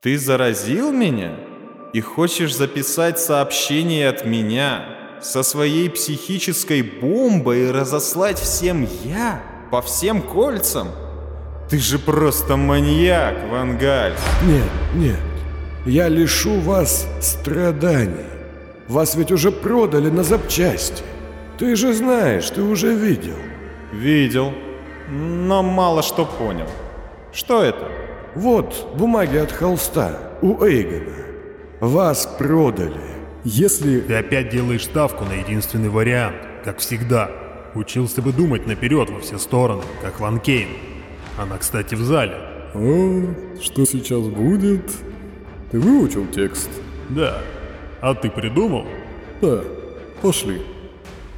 Ты 0.00 0.16
заразил 0.16 0.92
меня? 0.92 1.32
И 1.92 2.00
хочешь 2.00 2.54
записать 2.54 3.18
сообщение 3.18 4.08
от 4.08 4.24
меня 4.24 4.84
со 5.20 5.42
своей 5.42 5.90
психической 5.90 6.82
бомбой 6.82 7.62
и 7.62 7.70
разослать 7.72 8.38
всем 8.38 8.86
я? 9.02 9.42
По 9.72 9.82
всем 9.82 10.22
кольцам? 10.22 10.90
Ты 11.68 11.80
же 11.80 11.98
просто 11.98 12.56
маньяк, 12.56 13.48
Вангаль. 13.50 14.14
Нет, 14.46 14.70
нет. 14.94 15.18
Я 15.84 16.06
лишу 16.06 16.60
вас 16.60 17.08
страданий. 17.20 18.26
Вас 18.86 19.16
ведь 19.16 19.32
уже 19.32 19.50
продали 19.50 20.10
на 20.10 20.22
запчасти. 20.22 21.02
Ты 21.58 21.74
же 21.74 21.92
знаешь, 21.92 22.48
ты 22.50 22.62
уже 22.62 22.94
видел. 22.94 23.34
Видел, 23.90 24.54
но 25.08 25.64
мало 25.64 26.04
что 26.04 26.24
понял. 26.24 26.68
Что 27.32 27.64
это? 27.64 28.07
Вот 28.34 28.94
бумаги 28.96 29.36
от 29.36 29.52
холста 29.52 30.18
у 30.42 30.62
Эйгона. 30.64 31.16
Вас 31.80 32.26
продали. 32.38 33.00
Если... 33.44 34.00
Ты 34.00 34.14
опять 34.16 34.50
делаешь 34.50 34.84
ставку 34.84 35.24
на 35.24 35.32
единственный 35.32 35.88
вариант, 35.88 36.36
как 36.64 36.78
всегда. 36.78 37.30
Учился 37.74 38.22
бы 38.22 38.32
думать 38.32 38.66
наперед 38.66 39.10
во 39.10 39.20
все 39.20 39.38
стороны, 39.38 39.82
как 40.02 40.20
Ван 40.20 40.40
Кейн. 40.40 40.68
Она, 41.38 41.56
кстати, 41.58 41.94
в 41.94 42.00
зале. 42.00 42.34
О, 42.74 43.34
что 43.60 43.84
сейчас 43.84 44.26
будет? 44.26 44.90
Ты 45.70 45.78
выучил 45.78 46.26
текст? 46.26 46.68
Да. 47.08 47.38
А 48.00 48.14
ты 48.14 48.30
придумал? 48.30 48.86
Да. 49.40 49.62
Пошли. 50.20 50.62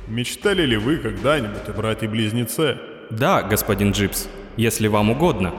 Мечтали 0.09 0.63
ли 0.63 0.77
вы 0.77 0.97
когда-нибудь 0.97 1.69
о 1.69 1.73
брате-близнеце? 1.73 2.79
Да, 3.11 3.43
господин 3.43 3.93
Джипс, 3.93 4.29
если 4.57 4.89
вам 4.89 5.11
угодно. 5.11 5.53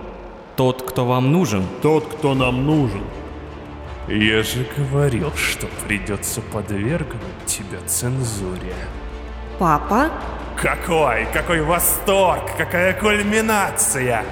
Тот, 0.61 0.83
кто 0.83 1.05
вам 1.05 1.31
нужен. 1.31 1.65
Тот, 1.81 2.05
кто 2.05 2.35
нам 2.35 2.67
нужен. 2.67 3.03
Я 4.07 4.43
же 4.43 4.63
говорил, 4.77 5.33
что 5.35 5.65
придется 5.87 6.39
подвергнуть 6.39 7.47
тебя 7.47 7.79
цензуре. 7.87 8.75
Папа? 9.57 10.11
Какой, 10.55 11.25
какой 11.33 11.61
восторг, 11.63 12.43
какая 12.59 12.93
кульминация! 12.93 14.23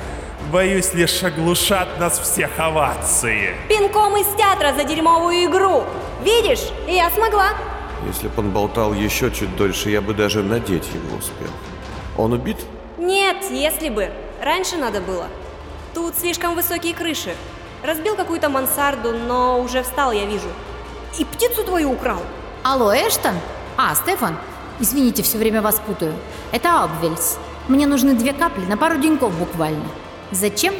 Боюсь, 0.52 0.94
лишь 0.94 1.24
оглушат 1.24 2.00
нас 2.00 2.20
всех 2.20 2.60
овации. 2.60 3.56
Пинком 3.68 4.16
из 4.16 4.28
театра 4.36 4.76
за 4.78 4.84
дерьмовую 4.84 5.46
игру. 5.46 5.84
Видишь, 6.24 6.70
я 6.88 7.10
смогла. 7.10 7.54
Если 8.06 8.28
бы 8.28 8.34
он 8.38 8.52
болтал 8.52 8.94
еще 8.94 9.32
чуть 9.32 9.56
дольше, 9.56 9.90
я 9.90 10.00
бы 10.00 10.14
даже 10.14 10.44
надеть 10.44 10.86
его 10.94 11.18
успел. 11.18 11.50
Он 12.20 12.34
убит? 12.34 12.58
Нет, 13.00 13.38
если 13.50 13.90
бы. 13.90 14.12
Раньше 14.44 14.78
надо 14.78 15.02
было. 15.02 15.26
Тут 15.94 16.16
слишком 16.18 16.56
высокие 16.56 16.94
крыши. 16.94 17.36
Разбил 17.84 18.16
какую-то 18.16 18.50
мансарду, 18.50 19.14
но 19.14 19.60
уже 19.62 19.84
встал, 19.84 20.12
я 20.12 20.26
вижу. 20.26 20.50
И 21.18 21.26
птицу 21.26 21.64
твою 21.64 21.92
украл. 21.92 22.22
Алло, 22.64 22.94
Эштон? 22.94 23.36
А, 23.78 23.96
Стефан? 23.96 24.38
Извините, 24.80 25.24
все 25.24 25.38
время 25.38 25.62
вас 25.62 25.80
путаю. 25.86 26.14
Это 26.52 26.84
Абвельс. 26.84 27.38
Мне 27.68 27.88
нужны 27.88 28.14
две 28.14 28.34
капли 28.34 28.66
на 28.66 28.78
пару 28.78 28.98
деньков 28.98 29.34
буквально. 29.34 29.86
Зачем? 30.32 30.74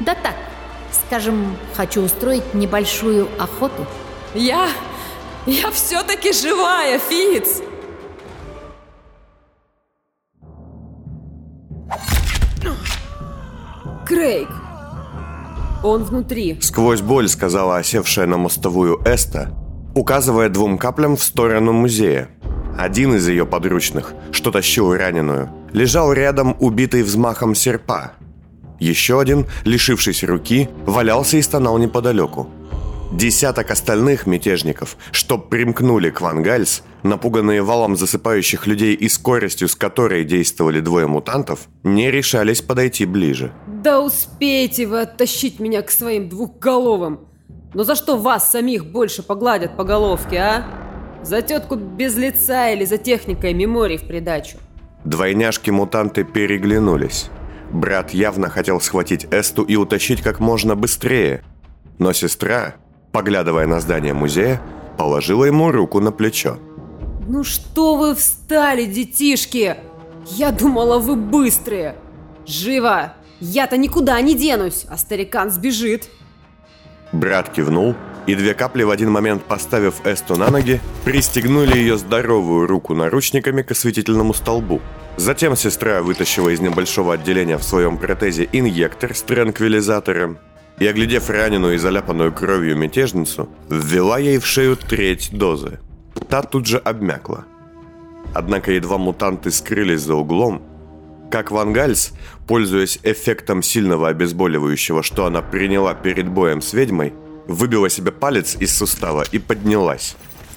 Да 0.00 0.14
так. 0.14 0.34
Скажем, 0.92 1.56
хочу 1.74 2.02
устроить 2.02 2.54
небольшую 2.54 3.28
охоту. 3.38 3.86
Я... 4.34 4.68
Я 5.46 5.70
все-таки 5.70 6.32
живая, 6.32 6.98
Фиц! 6.98 7.62
Крейг! 14.18 14.48
Он 15.84 16.02
внутри. 16.02 16.58
Сквозь 16.60 17.00
боль 17.00 17.28
сказала 17.28 17.76
осевшая 17.76 18.26
на 18.26 18.36
мостовую 18.36 19.00
Эста, 19.04 19.52
указывая 19.94 20.48
двум 20.48 20.76
каплям 20.76 21.16
в 21.16 21.22
сторону 21.22 21.72
музея. 21.72 22.28
Один 22.76 23.14
из 23.14 23.28
ее 23.28 23.46
подручных, 23.46 24.14
что 24.32 24.50
тащил 24.50 24.92
раненую, 24.92 25.50
лежал 25.72 26.12
рядом, 26.12 26.56
убитый 26.58 27.04
взмахом 27.04 27.54
серпа. 27.54 28.14
Еще 28.80 29.20
один, 29.20 29.46
лишившись 29.64 30.24
руки, 30.24 30.68
валялся 30.84 31.36
и 31.36 31.42
стонал 31.42 31.78
неподалеку. 31.78 32.48
Десяток 33.10 33.70
остальных 33.70 34.26
мятежников, 34.26 34.98
что 35.12 35.38
примкнули 35.38 36.10
к 36.10 36.20
Вангальс, 36.20 36.82
напуганные 37.02 37.62
валом 37.62 37.96
засыпающих 37.96 38.66
людей 38.66 38.94
и 38.94 39.08
скоростью, 39.08 39.68
с 39.68 39.74
которой 39.74 40.24
действовали 40.24 40.80
двое 40.80 41.06
мутантов, 41.06 41.68
не 41.84 42.10
решались 42.10 42.60
подойти 42.60 43.06
ближе. 43.06 43.52
Да 43.66 44.02
успейте 44.02 44.86
вы 44.86 45.00
оттащить 45.00 45.58
меня 45.58 45.80
к 45.80 45.90
своим 45.90 46.28
двухголовым! 46.28 47.20
Но 47.72 47.82
за 47.82 47.94
что 47.94 48.18
вас 48.18 48.50
самих 48.50 48.84
больше 48.84 49.22
погладят 49.22 49.76
по 49.76 49.84
головке, 49.84 50.36
а? 50.36 50.64
За 51.22 51.40
тетку 51.40 51.76
без 51.76 52.14
лица 52.14 52.70
или 52.70 52.84
за 52.84 52.98
техникой 52.98 53.54
меморий 53.54 53.96
в 53.96 54.06
придачу? 54.06 54.58
Двойняшки-мутанты 55.04 56.24
переглянулись. 56.24 57.30
Брат 57.70 58.10
явно 58.12 58.50
хотел 58.50 58.80
схватить 58.80 59.26
Эсту 59.30 59.62
и 59.62 59.76
утащить 59.76 60.20
как 60.20 60.40
можно 60.40 60.74
быстрее. 60.76 61.42
Но 61.98 62.12
сестра, 62.12 62.76
поглядывая 63.18 63.66
на 63.66 63.80
здание 63.80 64.14
музея, 64.14 64.62
положила 64.96 65.44
ему 65.44 65.72
руку 65.72 65.98
на 65.98 66.12
плечо. 66.12 66.56
Ну 67.26 67.42
что 67.42 67.96
вы 67.96 68.14
встали, 68.14 68.84
детишки? 68.84 69.76
Я 70.26 70.52
думала, 70.52 71.00
вы 71.00 71.16
быстрые. 71.16 71.96
Живо! 72.46 73.14
Я-то 73.40 73.76
никуда 73.76 74.20
не 74.20 74.36
денусь, 74.36 74.86
а 74.88 74.96
старикан 74.96 75.50
сбежит. 75.50 76.08
Брат 77.10 77.48
кивнул, 77.48 77.96
и 78.28 78.36
две 78.36 78.54
капли 78.54 78.84
в 78.84 78.90
один 78.90 79.10
момент, 79.10 79.42
поставив 79.42 80.06
Эсту 80.06 80.36
на 80.36 80.48
ноги, 80.48 80.80
пристегнули 81.04 81.76
ее 81.76 81.98
здоровую 81.98 82.68
руку 82.68 82.94
наручниками 82.94 83.62
к 83.62 83.72
осветительному 83.72 84.32
столбу. 84.32 84.80
Затем 85.16 85.56
сестра 85.56 86.02
вытащила 86.02 86.50
из 86.50 86.60
небольшого 86.60 87.14
отделения 87.14 87.58
в 87.58 87.64
своем 87.64 87.98
протезе 87.98 88.48
инъектор 88.52 89.12
с 89.12 89.22
транквилизатором 89.22 90.38
и, 90.80 90.86
оглядев 90.86 91.30
раненую 91.30 91.74
и 91.74 91.78
заляпанную 91.78 92.32
кровью 92.32 92.76
мятежницу, 92.76 93.48
ввела 93.68 94.18
ей 94.18 94.38
в 94.38 94.46
шею 94.46 94.76
треть 94.76 95.30
дозы. 95.32 95.78
Та 96.28 96.42
тут 96.42 96.66
же 96.66 96.78
обмякла. 96.78 97.44
Однако 98.34 98.72
едва 98.72 98.98
мутанты 98.98 99.50
скрылись 99.50 100.02
за 100.02 100.14
углом, 100.14 100.62
как 101.30 101.50
Вангальс, 101.50 102.12
пользуясь 102.46 103.00
эффектом 103.02 103.62
сильного 103.62 104.08
обезболивающего, 104.08 105.02
что 105.02 105.26
она 105.26 105.42
приняла 105.42 105.94
перед 105.94 106.28
боем 106.28 106.62
с 106.62 106.72
ведьмой, 106.72 107.12
выбила 107.46 107.88
себе 107.90 108.12
палец 108.12 108.56
из 108.60 108.76
сустава 108.76 109.24
и 109.30 109.38
поднялась. 109.38 110.16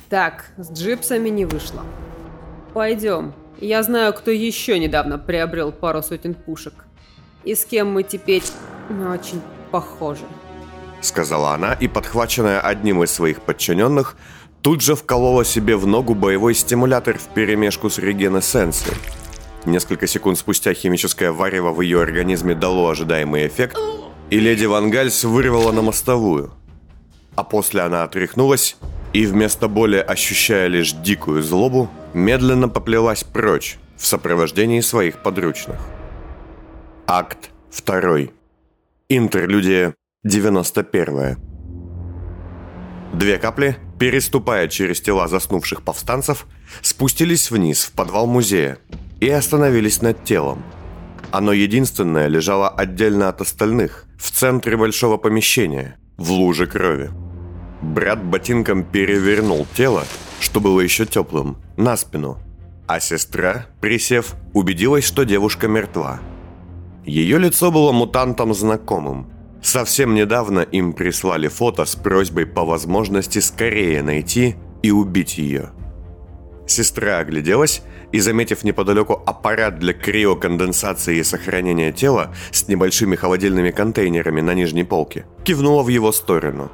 Так, 0.10 0.52
с 0.58 0.72
джипсами 0.72 1.30
не 1.30 1.46
вышло. 1.46 1.84
Пойдем. 2.74 3.34
Я 3.60 3.84
знаю, 3.84 4.14
кто 4.14 4.32
еще 4.32 4.80
недавно 4.80 5.18
приобрел 5.18 5.72
пару 5.72 6.02
сотен 6.02 6.34
пушек. 6.34 6.74
И 7.44 7.56
с 7.56 7.66
кем 7.66 7.92
мы 7.92 8.04
теперь 8.04 8.44
ну, 8.90 9.10
очень 9.10 9.42
похожи. 9.72 10.26
Сказала 11.02 11.54
она 11.54 11.74
и, 11.74 11.88
подхваченная 11.88 12.60
одним 12.60 13.04
из 13.04 13.12
своих 13.12 13.42
подчиненных, 13.42 14.16
тут 14.62 14.82
же 14.82 14.96
вколола 14.96 15.44
себе 15.44 15.76
в 15.76 15.88
ногу 15.88 16.14
боевой 16.14 16.54
стимулятор 16.54 17.18
в 17.18 17.34
перемешку 17.34 17.90
с 17.90 17.98
регенесенцией. 17.98 18.98
Несколько 19.66 20.08
секунд 20.08 20.38
спустя 20.38 20.74
химическое 20.74 21.32
варево 21.32 21.72
в 21.72 21.82
ее 21.82 22.02
организме 22.02 22.56
дало 22.56 22.90
ожидаемый 22.90 23.48
эффект, 23.48 23.78
и 24.30 24.40
леди 24.40 24.66
Вангальс 24.66 25.24
вырвала 25.24 25.72
на 25.72 25.82
мостовую. 25.82 26.52
А 27.36 27.44
после 27.44 27.82
она 27.82 28.04
отряхнулась 28.04 28.78
и, 29.14 29.26
вместо 29.26 29.68
боли 29.68 29.98
ощущая 29.98 30.68
лишь 30.68 30.94
дикую 30.94 31.44
злобу, 31.44 31.90
медленно 32.14 32.70
поплелась 32.70 33.24
прочь 33.24 33.78
в 33.98 34.06
сопровождении 34.06 34.82
своих 34.82 35.22
подручных. 35.22 35.80
Акт 37.08 37.52
2. 37.86 38.41
Интерлюдия 39.14 39.94
91. 40.24 41.36
Две 43.14 43.38
капли, 43.40 43.76
переступая 44.00 44.70
через 44.70 45.02
тела 45.02 45.28
заснувших 45.28 45.82
повстанцев, 45.82 46.46
спустились 46.82 47.52
вниз 47.52 47.84
в 47.84 47.92
подвал 47.92 48.26
музея 48.26 48.78
и 49.20 49.30
остановились 49.30 50.02
над 50.02 50.24
телом. 50.24 50.64
Оно 51.30 51.52
единственное 51.52 52.28
лежало 52.28 52.70
отдельно 52.70 53.28
от 53.28 53.42
остальных, 53.42 54.06
в 54.18 54.32
центре 54.32 54.78
большого 54.78 55.18
помещения, 55.18 55.98
в 56.16 56.32
луже 56.32 56.66
крови. 56.66 57.10
Брат 57.82 58.24
ботинком 58.24 58.86
перевернул 58.86 59.68
тело, 59.74 60.06
что 60.40 60.62
было 60.62 60.80
еще 60.80 61.06
теплым, 61.06 61.58
на 61.76 61.98
спину, 61.98 62.38
а 62.88 63.02
сестра, 63.02 63.66
присев, 63.82 64.36
убедилась, 64.54 65.04
что 65.04 65.26
девушка 65.26 65.68
мертва. 65.68 66.22
Ее 67.06 67.40
лицо 67.40 67.72
было 67.72 67.92
мутантом 67.92 68.54
знакомым. 68.54 69.32
Совсем 69.62 70.16
недавно 70.16 70.60
им 70.60 70.94
прислали 70.94 71.48
фото 71.48 71.86
с 71.86 71.96
просьбой 71.96 72.46
по 72.46 72.66
возможности 72.66 73.40
скорее 73.40 74.02
найти 74.02 74.56
и 74.82 74.92
убить 74.92 75.38
ее. 75.38 75.72
Сестра 76.68 77.20
огляделась 77.20 77.82
и, 78.12 78.20
заметив 78.20 78.64
неподалеку 78.64 79.22
аппарат 79.26 79.80
для 79.80 79.94
криоконденсации 79.94 81.18
и 81.18 81.24
сохранения 81.24 81.92
тела 81.92 82.34
с 82.52 82.68
небольшими 82.68 83.16
холодильными 83.16 83.72
контейнерами 83.72 84.42
на 84.42 84.54
нижней 84.54 84.84
полке, 84.84 85.26
кивнула 85.44 85.84
в 85.84 85.90
его 85.90 86.12
сторону. 86.12 86.72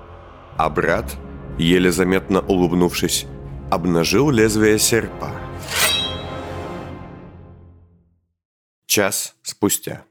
А 0.57 0.69
брат, 0.69 1.17
еле 1.57 1.91
заметно 1.91 2.41
улыбнувшись, 2.41 3.25
обнажил 3.69 4.29
лезвие 4.29 4.79
серпа. 4.79 5.31
Час 8.87 9.35
спустя. 9.43 10.06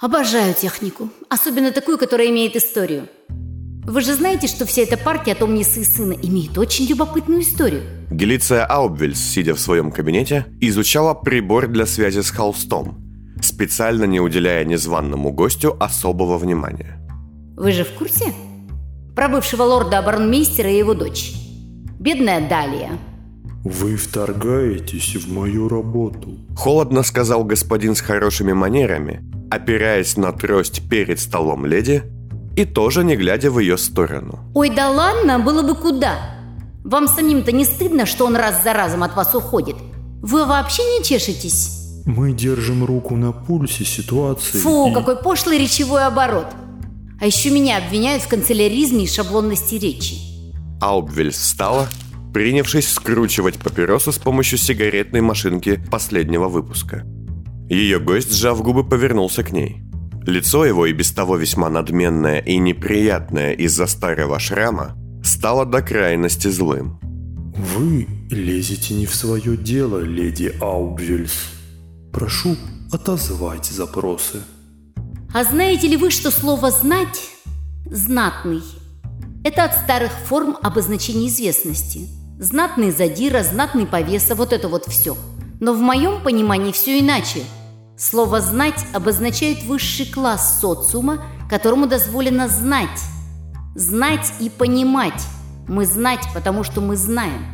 Обожаю 0.00 0.54
технику. 0.54 1.10
Особенно 1.28 1.72
такую, 1.72 1.98
которая 1.98 2.30
имеет 2.30 2.56
историю. 2.56 3.06
Вы 3.84 4.00
же 4.00 4.14
знаете, 4.14 4.46
что 4.46 4.64
вся 4.64 4.82
эта 4.82 4.96
партия 4.96 5.32
от 5.32 5.42
Омниса 5.42 5.80
и 5.80 5.84
сына 5.84 6.14
имеет 6.22 6.56
очень 6.56 6.86
любопытную 6.86 7.42
историю. 7.42 7.82
Гелиция 8.10 8.64
Аубвельс, 8.64 9.20
сидя 9.20 9.54
в 9.54 9.60
своем 9.60 9.92
кабинете, 9.92 10.46
изучала 10.58 11.12
прибор 11.12 11.66
для 11.66 11.84
связи 11.84 12.20
с 12.22 12.30
холстом, 12.30 12.96
специально 13.42 14.04
не 14.04 14.20
уделяя 14.20 14.64
незваному 14.64 15.32
гостю 15.32 15.76
особого 15.78 16.38
внимания. 16.38 16.98
Вы 17.58 17.72
же 17.72 17.84
в 17.84 17.90
курсе? 17.90 18.32
Про 19.14 19.28
бывшего 19.28 19.64
лорда 19.64 19.98
Оборонмейстера 19.98 20.70
и 20.70 20.78
его 20.78 20.94
дочь. 20.94 21.34
Бедная 21.98 22.48
Далия. 22.48 22.92
Вы 23.64 23.96
вторгаетесь 23.96 25.16
в 25.16 25.30
мою 25.30 25.68
работу. 25.68 26.38
Холодно 26.56 27.02
сказал 27.02 27.44
господин 27.44 27.94
с 27.94 28.00
хорошими 28.00 28.54
манерами, 28.54 29.22
опираясь 29.50 30.16
на 30.16 30.32
трость 30.32 30.88
перед 30.88 31.18
столом 31.20 31.66
леди 31.66 32.02
и 32.56 32.64
тоже 32.64 33.04
не 33.04 33.16
глядя 33.16 33.50
в 33.50 33.58
ее 33.58 33.78
сторону. 33.78 34.40
Ой, 34.54 34.70
да 34.70 34.90
ладно, 34.90 35.38
было 35.38 35.62
бы 35.62 35.74
куда. 35.74 36.18
Вам 36.84 37.08
самим-то 37.08 37.52
не 37.52 37.64
стыдно, 37.64 38.06
что 38.06 38.26
он 38.26 38.36
раз 38.36 38.62
за 38.64 38.72
разом 38.72 39.02
от 39.02 39.14
вас 39.16 39.34
уходит? 39.34 39.76
Вы 40.22 40.44
вообще 40.46 40.82
не 40.82 41.04
чешетесь? 41.04 41.76
Мы 42.06 42.32
держим 42.32 42.84
руку 42.84 43.16
на 43.16 43.32
пульсе 43.32 43.84
ситуации. 43.84 44.58
Фу, 44.58 44.88
и- 44.90 44.94
какой 44.94 45.16
пошлый 45.16 45.58
речевой 45.58 46.04
оборот. 46.04 46.46
А 47.20 47.26
еще 47.26 47.50
меня 47.50 47.78
обвиняют 47.78 48.22
в 48.22 48.28
канцеляризме 48.28 49.04
и 49.04 49.08
шаблонности 49.08 49.74
речи. 49.74 50.16
Аубвельс 50.80 51.36
встала, 51.36 51.88
принявшись 52.32 52.90
скручивать 52.90 53.58
папиросу 53.58 54.12
с 54.12 54.18
помощью 54.18 54.58
сигаретной 54.58 55.20
машинки 55.20 55.78
последнего 55.90 56.48
выпуска. 56.48 57.04
Ее 57.70 58.00
гость, 58.00 58.34
сжав 58.34 58.62
губы, 58.62 58.82
повернулся 58.82 59.44
к 59.44 59.52
ней. 59.52 59.80
Лицо 60.26 60.64
его, 60.64 60.86
и 60.86 60.92
без 60.92 61.12
того 61.12 61.36
весьма 61.36 61.70
надменное 61.70 62.40
и 62.40 62.58
неприятное 62.58 63.52
из-за 63.52 63.86
старого 63.86 64.40
шрама, 64.40 64.96
стало 65.22 65.64
до 65.64 65.80
крайности 65.80 66.48
злым. 66.48 66.98
Вы 67.56 68.08
лезете 68.28 68.94
не 68.94 69.06
в 69.06 69.14
свое 69.14 69.56
дело, 69.56 69.98
леди 69.98 70.52
Аубвельс. 70.60 71.32
Прошу 72.12 72.56
отозвать 72.92 73.66
запросы. 73.66 74.42
А 75.32 75.44
знаете 75.44 75.86
ли 75.86 75.96
вы, 75.96 76.10
что 76.10 76.32
слово 76.32 76.72
«знать»– 76.72 77.30
«знатный»– 77.86 78.62
это 79.44 79.62
от 79.62 79.74
старых 79.74 80.10
форм 80.26 80.56
обозначения 80.60 81.28
известности. 81.28 82.08
Знатный 82.40 82.90
задира, 82.90 83.44
знатный 83.44 83.86
повеса– 83.86 84.34
вот 84.36 84.52
это 84.52 84.66
вот 84.66 84.86
все. 84.86 85.16
Но 85.60 85.72
в 85.72 85.78
моем 85.78 86.20
понимании 86.20 86.72
все 86.72 86.98
иначе. 86.98 87.42
Слово 88.00 88.40
«знать» 88.40 88.86
обозначает 88.94 89.62
высший 89.64 90.06
класс 90.06 90.58
социума, 90.62 91.22
которому 91.50 91.86
дозволено 91.86 92.48
знать. 92.48 92.98
Знать 93.74 94.32
и 94.40 94.48
понимать. 94.48 95.22
Мы 95.68 95.84
знать, 95.84 96.26
потому 96.32 96.64
что 96.64 96.80
мы 96.80 96.96
знаем. 96.96 97.44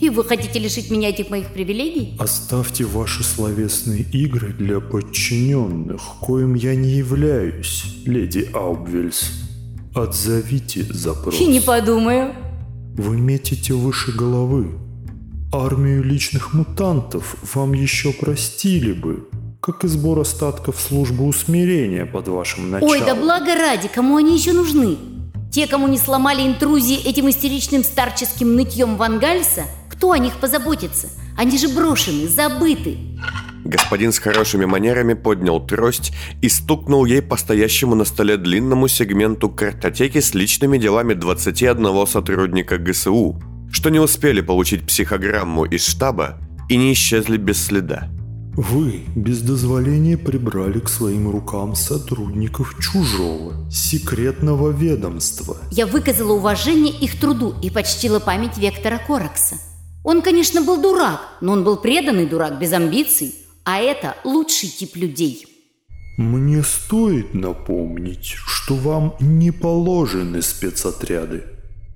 И 0.00 0.08
вы 0.08 0.22
хотите 0.22 0.60
лишить 0.60 0.92
меня 0.92 1.08
этих 1.08 1.28
моих 1.28 1.52
привилегий? 1.52 2.16
Оставьте 2.20 2.84
ваши 2.84 3.24
словесные 3.24 4.02
игры 4.02 4.52
для 4.52 4.78
подчиненных, 4.78 6.00
коим 6.20 6.54
я 6.54 6.76
не 6.76 6.90
являюсь, 6.90 7.82
леди 8.04 8.48
Аубвельс. 8.54 9.32
Отзовите 9.92 10.84
запрос. 10.84 11.34
И 11.40 11.46
не 11.46 11.58
подумаю. 11.58 12.32
Вы 12.96 13.16
метите 13.16 13.74
выше 13.74 14.12
головы. 14.12 14.78
Армию 15.52 16.04
личных 16.04 16.54
мутантов 16.54 17.34
вам 17.54 17.72
еще 17.72 18.12
простили 18.12 18.92
бы, 18.92 19.28
как 19.66 19.82
и 19.82 19.88
сбор 19.88 20.20
остатков 20.20 20.80
службы 20.80 21.24
усмирения 21.24 22.06
под 22.06 22.28
вашим 22.28 22.70
началом. 22.70 22.92
Ой, 22.92 23.00
да 23.00 23.16
благо 23.16 23.52
ради, 23.56 23.88
кому 23.88 24.16
они 24.16 24.38
еще 24.38 24.52
нужны? 24.52 24.96
Те, 25.50 25.66
кому 25.66 25.88
не 25.88 25.98
сломали 25.98 26.46
интрузии 26.46 26.96
этим 26.96 27.28
истеричным 27.28 27.82
старческим 27.82 28.54
нытьем 28.54 28.96
Вангальса, 28.96 29.64
кто 29.90 30.12
о 30.12 30.18
них 30.18 30.36
позаботится? 30.36 31.08
Они 31.36 31.58
же 31.58 31.68
брошены, 31.68 32.28
забыты. 32.28 32.96
Господин 33.64 34.12
с 34.12 34.20
хорошими 34.20 34.66
манерами 34.66 35.14
поднял 35.14 35.58
трость 35.58 36.12
и 36.42 36.48
стукнул 36.48 37.04
ей 37.04 37.20
по 37.20 37.36
стоящему 37.36 37.96
на 37.96 38.04
столе 38.04 38.36
длинному 38.36 38.86
сегменту 38.86 39.50
картотеки 39.50 40.20
с 40.20 40.32
личными 40.32 40.78
делами 40.78 41.14
21 41.14 42.06
сотрудника 42.06 42.78
ГСУ, 42.78 43.42
что 43.72 43.90
не 43.90 43.98
успели 43.98 44.42
получить 44.42 44.86
психограмму 44.86 45.64
из 45.64 45.84
штаба 45.84 46.38
и 46.68 46.76
не 46.76 46.92
исчезли 46.92 47.36
без 47.36 47.64
следа. 47.66 48.08
Вы 48.56 49.02
без 49.14 49.42
дозволения 49.42 50.16
прибрали 50.16 50.78
к 50.78 50.88
своим 50.88 51.30
рукам 51.30 51.74
сотрудников 51.74 52.74
чужого, 52.80 53.70
секретного 53.70 54.70
ведомства. 54.70 55.58
Я 55.70 55.86
выказала 55.86 56.32
уважение 56.32 56.90
их 56.90 57.20
труду 57.20 57.54
и 57.62 57.68
почтила 57.68 58.18
память 58.18 58.56
Вектора 58.56 58.98
Коракса. 59.06 59.56
Он, 60.02 60.22
конечно, 60.22 60.62
был 60.62 60.80
дурак, 60.80 61.20
но 61.42 61.52
он 61.52 61.64
был 61.64 61.76
преданный 61.76 62.24
дурак, 62.24 62.58
без 62.58 62.72
амбиций. 62.72 63.34
А 63.64 63.76
это 63.76 64.16
лучший 64.24 64.70
тип 64.70 64.96
людей. 64.96 65.46
Мне 66.16 66.62
стоит 66.62 67.34
напомнить, 67.34 68.36
что 68.46 68.74
вам 68.74 69.16
не 69.20 69.50
положены 69.50 70.40
спецотряды, 70.40 71.44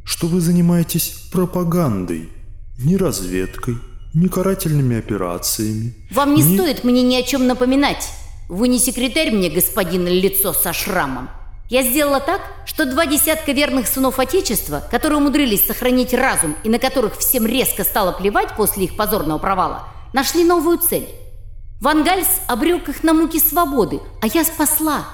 что 0.04 0.26
вы 0.26 0.42
занимаетесь 0.42 1.30
пропагандой, 1.32 2.28
не 2.78 2.98
разведкой, 2.98 3.76
не 4.14 4.28
карательными 4.28 4.98
операциями. 4.98 5.94
Вам 6.10 6.34
не 6.34 6.42
не- 6.42 6.56
стоит 6.56 6.84
мне 6.84 7.02
ни 7.02 7.14
о 7.16 7.22
чем 7.22 7.46
напоминать. 7.46 8.08
Вы 8.48 8.68
не 8.68 8.78
секретарь 8.78 9.30
мне, 9.30 9.48
господин 9.48 10.06
лицо 10.06 10.52
со 10.52 10.72
шрамом. 10.72 11.30
Я 11.68 11.84
сделала 11.84 12.18
так, 12.18 12.40
что 12.66 12.84
два 12.84 13.06
десятка 13.06 13.52
верных 13.52 13.86
сынов 13.86 14.18
Отечества, 14.18 14.82
которые 14.90 15.18
умудрились 15.18 15.64
сохранить 15.66 16.12
разум 16.12 16.56
и 16.64 16.68
на 16.68 16.80
которых 16.80 17.16
всем 17.16 17.46
резко 17.46 17.84
стало 17.84 18.10
плевать 18.10 18.56
после 18.56 18.84
их 18.86 18.96
позорного 18.96 19.38
провала, 19.38 19.84
нашли 20.12 20.42
новую 20.42 20.78
цель. 20.78 21.08
Вангальс 21.80 22.26
обрек 22.48 22.88
их 22.88 23.04
на 23.04 23.14
муки 23.14 23.38
свободы, 23.38 24.00
а 24.20 24.26
я 24.26 24.44
спасла. 24.44 25.04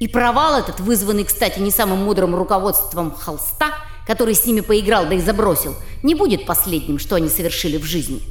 И 0.00 0.08
провал 0.08 0.58
этот, 0.58 0.80
вызванный, 0.80 1.24
кстати, 1.24 1.58
не 1.58 1.70
самым 1.70 1.98
мудрым 2.04 2.34
руководством 2.34 3.10
холста, 3.14 3.74
который 4.06 4.34
с 4.34 4.46
ними 4.46 4.60
поиграл 4.60 5.06
да 5.06 5.14
и 5.14 5.20
забросил, 5.20 5.74
не 6.02 6.14
будет 6.14 6.46
последним, 6.46 6.98
что 6.98 7.16
они 7.16 7.28
совершили 7.28 7.76
в 7.76 7.84
жизни. 7.84 8.22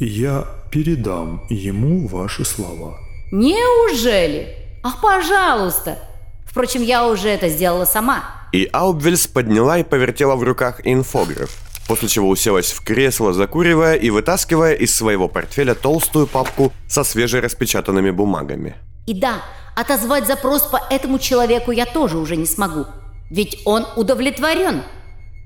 Я 0.00 0.46
передам 0.72 1.46
ему 1.48 2.08
ваши 2.08 2.44
слова. 2.44 2.98
Неужели? 3.30 4.56
Ах, 4.82 5.00
пожалуйста. 5.00 5.98
Впрочем, 6.44 6.82
я 6.82 7.06
уже 7.08 7.28
это 7.28 7.48
сделала 7.48 7.84
сама. 7.84 8.24
И 8.52 8.68
Аубвельс 8.72 9.28
подняла 9.28 9.78
и 9.78 9.84
повертела 9.84 10.34
в 10.34 10.42
руках 10.42 10.80
инфограф, 10.84 11.56
после 11.86 12.08
чего 12.08 12.28
уселась 12.28 12.72
в 12.72 12.82
кресло, 12.82 13.32
закуривая 13.32 13.94
и 13.94 14.10
вытаскивая 14.10 14.74
из 14.74 14.94
своего 14.94 15.28
портфеля 15.28 15.74
толстую 15.74 16.26
папку 16.26 16.72
со 16.88 17.04
свежераспечатанными 17.04 18.10
бумагами. 18.10 18.74
И 19.06 19.14
да, 19.14 19.42
отозвать 19.76 20.26
запрос 20.26 20.62
по 20.62 20.80
этому 20.90 21.20
человеку 21.20 21.70
я 21.70 21.86
тоже 21.86 22.18
уже 22.18 22.36
не 22.36 22.46
смогу. 22.46 22.86
Ведь 23.30 23.60
он 23.64 23.86
удовлетворен. 23.96 24.82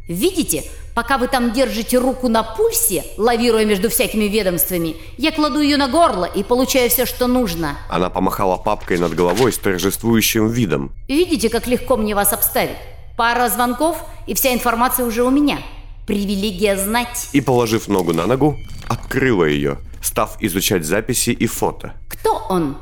Видите, 0.09 0.65
пока 0.99 1.17
вы 1.17 1.29
там 1.29 1.53
держите 1.53 1.97
руку 1.97 2.29
на 2.29 2.43
пульсе, 2.43 3.05
лавируя 3.19 3.65
между 3.65 3.89
всякими 3.89 4.25
ведомствами, 4.25 4.97
я 5.17 5.31
кладу 5.31 5.61
ее 5.61 5.77
на 5.77 5.87
горло 5.87 6.25
и 6.25 6.43
получаю 6.43 6.91
все, 6.91 7.07
что 7.07 7.29
нужно. 7.29 7.79
Она 7.89 8.11
помахала 8.11 8.57
папкой 8.57 8.99
над 8.99 9.15
головой 9.15 9.53
с 9.53 9.59
торжествующим 9.59 10.49
видом. 10.49 10.91
Видите, 11.07 11.51
как 11.51 11.69
легко 11.69 11.97
мне 11.97 12.17
вас 12.17 12.33
обставить? 12.33 12.75
Пара 13.17 13.49
звонков, 13.49 14.03
и 14.27 14.35
вся 14.35 14.53
информация 14.53 15.07
уже 15.07 15.23
у 15.23 15.31
меня. 15.31 15.59
Привилегия 16.05 16.77
знать. 16.77 17.29
И, 17.33 17.41
положив 17.41 17.87
ногу 17.87 18.13
на 18.13 18.27
ногу, 18.27 18.57
открыла 18.89 19.45
ее, 19.45 19.79
став 20.03 20.37
изучать 20.41 20.85
записи 20.85 21.31
и 21.31 21.47
фото. 21.47 21.93
Кто 22.09 22.45
он? 22.49 22.77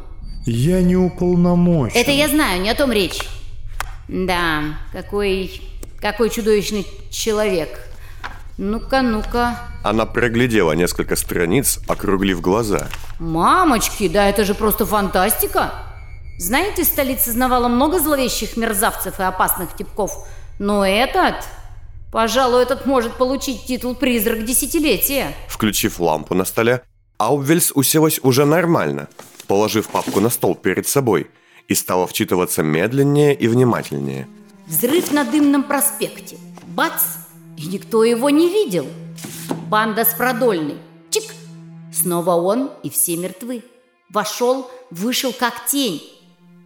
Я 0.46 0.80
не 0.80 0.96
уполномочен. 0.96 1.98
Это 1.98 2.12
я 2.12 2.28
знаю, 2.28 2.62
не 2.62 2.70
о 2.70 2.74
том 2.74 2.92
речь. 2.92 3.20
Да, 4.08 4.62
какой... 4.90 5.60
какой 6.00 6.30
чудовищный 6.30 6.86
человек. 7.10 7.92
Ну-ка, 8.58 9.02
ну-ка. 9.02 9.58
Она 9.84 10.06
проглядела 10.06 10.72
несколько 10.72 11.14
страниц, 11.16 11.78
округлив 11.86 12.40
глаза. 12.40 12.88
Мамочки, 13.18 14.08
да 14.08 14.28
это 14.28 14.44
же 14.44 14.54
просто 14.54 14.86
фантастика. 14.86 15.72
Знаете, 16.38 16.84
столица 16.84 17.32
знавала 17.32 17.68
много 17.68 17.98
зловещих 17.98 18.56
мерзавцев 18.56 19.20
и 19.20 19.22
опасных 19.22 19.76
типков. 19.76 20.26
Но 20.58 20.86
этот... 20.86 21.34
Пожалуй, 22.12 22.62
этот 22.62 22.86
может 22.86 23.14
получить 23.14 23.66
титул 23.66 23.94
«Призрак 23.94 24.44
десятилетия». 24.44 25.34
Включив 25.48 26.00
лампу 26.00 26.34
на 26.34 26.44
столе, 26.46 26.82
Аубвельс 27.18 27.72
уселась 27.74 28.20
уже 28.22 28.46
нормально, 28.46 29.08
положив 29.48 29.88
папку 29.88 30.20
на 30.20 30.30
стол 30.30 30.54
перед 30.54 30.86
собой, 30.88 31.26
и 31.68 31.74
стала 31.74 32.06
вчитываться 32.06 32.62
медленнее 32.62 33.34
и 33.34 33.48
внимательнее. 33.48 34.28
Взрыв 34.66 35.12
на 35.12 35.24
дымном 35.24 35.64
проспекте. 35.64 36.36
Бац! 36.68 37.02
И 37.56 37.66
никто 37.66 38.04
его 38.04 38.30
не 38.30 38.48
видел. 38.48 38.86
Банда 39.68 40.04
с 40.04 40.14
продольной. 40.14 40.76
Чик! 41.10 41.34
Снова 41.92 42.32
он, 42.32 42.70
и 42.82 42.90
все 42.90 43.16
мертвы. 43.16 43.64
Вошел, 44.10 44.70
вышел 44.90 45.32
как 45.32 45.66
тень. 45.66 46.02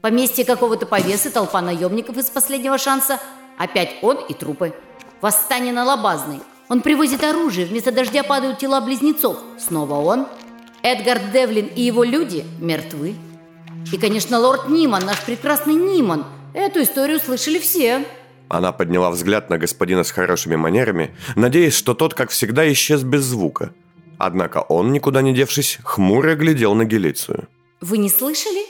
Поместье 0.02 0.44
какого-то 0.44 0.87
повесы, 0.87 1.30
толпа 1.30 1.61
наемников 1.61 2.16
из 2.16 2.26
последнего 2.26 2.78
шанса. 2.78 3.20
Опять 3.59 3.97
он 4.02 4.16
и 4.28 4.35
трупы. 4.35 4.75
Восстание 5.20 5.73
на 5.73 5.85
Лобазной. 5.85 6.40
Он 6.68 6.80
привозит 6.80 7.23
оружие, 7.25 7.66
вместо 7.66 7.92
дождя 7.92 8.23
падают 8.23 8.59
тела 8.59 8.80
близнецов. 8.80 9.38
Снова 9.59 9.94
он. 9.94 10.26
Эдгар 10.82 11.18
Девлин 11.32 11.66
и 11.66 11.82
его 11.82 12.04
люди 12.04 12.44
мертвы. 12.59 13.16
И, 13.92 13.99
конечно, 13.99 14.38
лорд 14.38 14.68
Ниман, 14.68 15.04
наш 15.04 15.20
прекрасный 15.23 15.75
Ниман. 15.75 16.25
Эту 16.54 16.82
историю 16.82 17.18
слышали 17.18 17.59
все. 17.59 18.04
Она 18.50 18.73
подняла 18.73 19.11
взгляд 19.11 19.49
на 19.49 19.59
господина 19.59 20.02
с 20.02 20.11
хорошими 20.11 20.57
манерами, 20.57 21.14
надеясь, 21.37 21.75
что 21.75 21.95
тот, 21.95 22.14
как 22.14 22.30
всегда, 22.30 22.71
исчез 22.73 23.04
без 23.04 23.23
звука. 23.23 23.73
Однако 24.19 24.59
он, 24.59 24.90
никуда 24.92 25.23
не 25.23 25.33
девшись, 25.33 25.78
хмуро 25.85 26.35
глядел 26.35 26.75
на 26.75 26.85
Гелицию. 26.85 27.47
Вы 27.80 27.99
не 27.99 28.11
слышали? 28.11 28.66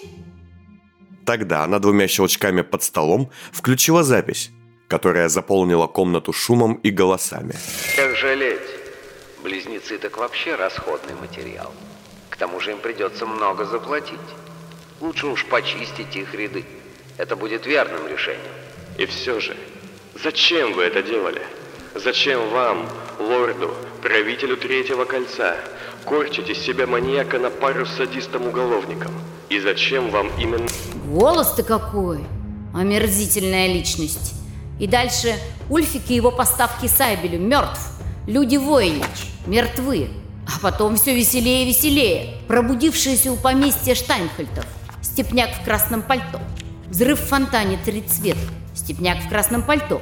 Тогда 1.25 1.65
она 1.65 1.79
двумя 1.79 2.09
щелчками 2.09 2.61
под 2.61 2.83
столом 2.83 3.31
включила 3.53 4.03
запись, 4.03 4.51
которая 4.87 5.31
заполнила 5.31 5.87
комнату 5.87 6.35
шумом 6.35 6.75
и 6.75 6.91
голосами. 6.91 7.55
Как 7.97 8.15
жалеть? 8.17 8.61
Близнецы 9.43 9.97
так 9.97 10.19
вообще 10.19 10.57
расходный 10.57 11.15
материал. 11.15 11.73
К 12.29 12.37
тому 12.37 12.61
же 12.61 12.73
им 12.73 12.81
придется 12.81 13.25
много 13.25 13.65
заплатить. 13.65 14.29
Лучше 15.01 15.27
уж 15.27 15.47
почистить 15.47 16.15
их 16.17 16.35
ряды. 16.35 16.67
Это 17.17 17.35
будет 17.35 17.65
верным 17.65 18.07
решением. 18.07 18.53
И 18.99 19.07
все 19.07 19.41
же, 19.41 19.57
зачем 20.23 20.73
вы 20.75 20.83
это 20.85 21.03
делали? 21.03 21.43
Зачем 21.95 22.51
вам, 22.51 22.89
лорду, 23.19 23.75
правителю 24.03 24.57
Третьего 24.57 25.05
Кольца, 25.05 25.57
корчить 26.05 26.49
из 26.49 26.59
себя 26.59 26.87
маньяка 26.87 27.39
на 27.39 27.51
пару 27.51 27.87
с 27.87 27.97
садистом-уголовником? 27.97 29.13
И 29.49 29.59
зачем 29.59 30.11
вам 30.11 30.31
именно... 30.39 30.69
Голос-то 31.07 31.63
какой! 31.63 32.21
Омерзительная 32.75 33.67
личность. 33.67 34.35
И 34.79 34.87
дальше 34.87 35.35
Ульфик 35.69 36.09
и 36.09 36.15
его 36.15 36.31
поставки 36.31 36.87
Сайбелю 36.87 37.39
мертв. 37.39 37.81
Люди 38.27 38.57
Воинич 38.57 39.05
мертвы. 39.47 40.09
А 40.47 40.61
потом 40.63 40.97
все 40.97 41.15
веселее 41.15 41.65
и 41.65 41.69
веселее. 41.69 42.37
Пробудившиеся 42.47 43.33
у 43.33 43.37
поместья 43.37 43.95
Штайнхальтов. 43.95 44.67
Степняк 45.03 45.51
в 45.55 45.65
красном 45.65 46.03
пальто. 46.03 46.41
Взрыв 46.89 47.21
в 47.21 47.27
фонтане 47.29 47.79
Трицвет. 47.85 48.39
Степняк 48.81 49.19
в 49.23 49.29
красном 49.29 49.63
пальто. 49.63 50.01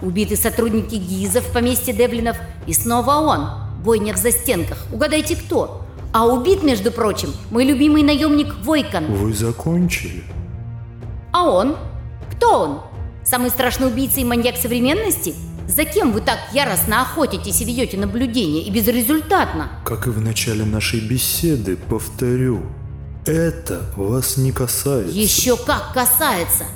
Убиты 0.00 0.36
сотрудники 0.36 0.94
ГИЗа 0.94 1.40
в 1.40 1.52
поместье 1.52 1.92
Девлинов. 1.92 2.36
И 2.68 2.72
снова 2.72 3.16
он. 3.16 3.48
Бойня 3.82 4.14
в 4.14 4.16
застенках. 4.16 4.78
Угадайте, 4.92 5.34
кто? 5.34 5.82
А 6.12 6.24
убит, 6.24 6.62
между 6.62 6.92
прочим, 6.92 7.32
мой 7.50 7.64
любимый 7.64 8.04
наемник 8.04 8.54
Войкан. 8.62 9.06
Вы 9.06 9.34
закончили? 9.34 10.22
А 11.32 11.48
он? 11.50 11.76
Кто 12.30 12.60
он? 12.60 12.80
Самый 13.24 13.50
страшный 13.50 13.88
убийца 13.88 14.20
и 14.20 14.24
маньяк 14.24 14.56
современности? 14.56 15.34
За 15.66 15.84
кем 15.84 16.12
вы 16.12 16.20
так 16.20 16.38
яростно 16.52 17.02
охотитесь 17.02 17.60
и 17.60 17.64
ведете 17.64 17.98
наблюдение, 17.98 18.62
и 18.62 18.70
безрезультатно? 18.70 19.68
Как 19.84 20.06
и 20.06 20.10
в 20.10 20.20
начале 20.20 20.64
нашей 20.64 21.00
беседы, 21.00 21.76
повторю, 21.76 22.62
это 23.26 23.82
вас 23.96 24.36
не 24.36 24.52
касается. 24.52 25.12
Еще 25.12 25.56
как 25.56 25.92
касается! 25.92 26.66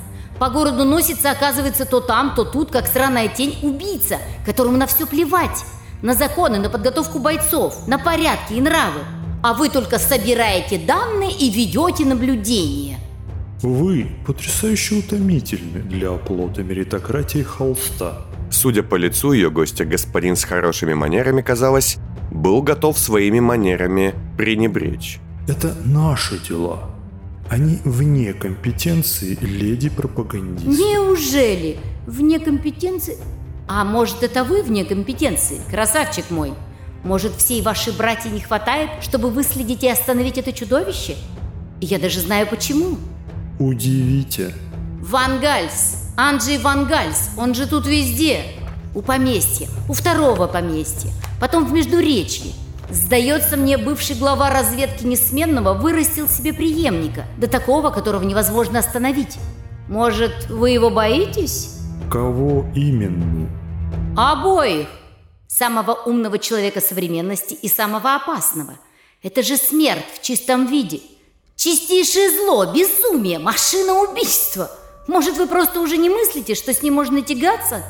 По 0.41 0.49
городу 0.49 0.85
носится, 0.85 1.29
оказывается, 1.29 1.85
то 1.85 1.99
там, 1.99 2.33
то 2.33 2.43
тут, 2.43 2.71
как 2.71 2.87
сраная 2.87 3.27
тень, 3.27 3.59
убийца, 3.61 4.17
которому 4.43 4.75
на 4.75 4.87
все 4.87 5.05
плевать. 5.05 5.63
На 6.01 6.15
законы, 6.15 6.57
на 6.57 6.67
подготовку 6.67 7.19
бойцов, 7.19 7.87
на 7.87 7.99
порядки 7.99 8.53
и 8.53 8.59
нравы. 8.59 9.01
А 9.43 9.53
вы 9.53 9.69
только 9.69 9.99
собираете 9.99 10.79
данные 10.79 11.31
и 11.31 11.51
ведете 11.51 12.05
наблюдение. 12.05 12.97
Вы 13.61 14.07
потрясающе 14.25 14.95
утомительны 14.95 15.83
для 15.83 16.09
оплота 16.09 16.63
меритократии 16.63 17.43
холста. 17.43 18.23
Судя 18.49 18.81
по 18.81 18.95
лицу 18.95 19.33
ее 19.33 19.51
гостя, 19.51 19.85
господин 19.85 20.35
с 20.35 20.43
хорошими 20.43 20.95
манерами, 20.95 21.43
казалось, 21.43 21.97
был 22.31 22.63
готов 22.63 22.97
своими 22.97 23.39
манерами 23.39 24.15
пренебречь. 24.39 25.19
Это 25.47 25.75
наши 25.85 26.39
дела. 26.39 26.90
Они 27.51 27.79
вне 27.83 28.31
компетенции 28.31 29.37
леди-пропагандиста. 29.41 30.69
Неужели? 30.69 31.77
Вне 32.07 32.39
компетенции? 32.39 33.17
А 33.67 33.83
может, 33.83 34.23
это 34.23 34.45
вы 34.45 34.63
вне 34.63 34.85
компетенции, 34.85 35.59
красавчик 35.69 36.31
мой? 36.31 36.53
Может, 37.03 37.35
всей 37.35 37.61
вашей 37.61 37.91
братьи 37.91 38.31
не 38.31 38.39
хватает, 38.39 38.89
чтобы 39.01 39.29
выследить 39.29 39.83
и 39.83 39.89
остановить 39.89 40.37
это 40.37 40.53
чудовище? 40.53 41.17
Я 41.81 41.99
даже 41.99 42.21
знаю 42.21 42.47
почему. 42.47 42.97
Удивите. 43.59 44.55
Ван 45.01 45.41
Гальс, 45.41 46.09
Анджей 46.15 46.57
Ван 46.57 46.85
Гальс, 46.85 47.31
он 47.37 47.53
же 47.53 47.67
тут 47.67 47.85
везде. 47.85 48.45
У 48.95 49.01
поместья, 49.01 49.67
у 49.89 49.93
второго 49.93 50.47
поместья, 50.47 51.11
потом 51.41 51.65
в 51.65 51.73
Междуречье. 51.73 52.53
Сдается 52.91 53.55
мне, 53.55 53.77
бывший 53.77 54.17
глава 54.17 54.49
разведки 54.49 55.05
Несменного 55.05 55.73
вырастил 55.73 56.27
себе 56.27 56.51
преемника, 56.51 57.25
до 57.37 57.47
такого, 57.47 57.89
которого 57.89 58.23
невозможно 58.23 58.79
остановить. 58.79 59.37
Может, 59.87 60.49
вы 60.49 60.71
его 60.71 60.89
боитесь? 60.89 61.77
Кого 62.11 62.65
именно? 62.75 63.49
Обоих. 64.17 64.87
Самого 65.47 65.93
умного 65.93 66.37
человека 66.37 66.81
современности 66.81 67.53
и 67.53 67.69
самого 67.69 68.15
опасного. 68.15 68.73
Это 69.23 69.41
же 69.41 69.55
смерть 69.55 70.05
в 70.13 70.21
чистом 70.21 70.65
виде. 70.65 71.01
Чистейшее 71.55 72.29
зло, 72.29 72.73
безумие, 72.73 73.39
машина 73.39 74.01
убийства. 74.01 74.69
Может, 75.07 75.37
вы 75.37 75.47
просто 75.47 75.79
уже 75.79 75.97
не 75.97 76.09
мыслите, 76.09 76.55
что 76.55 76.73
с 76.73 76.81
ним 76.81 76.95
можно 76.95 77.21
тягаться? 77.21 77.83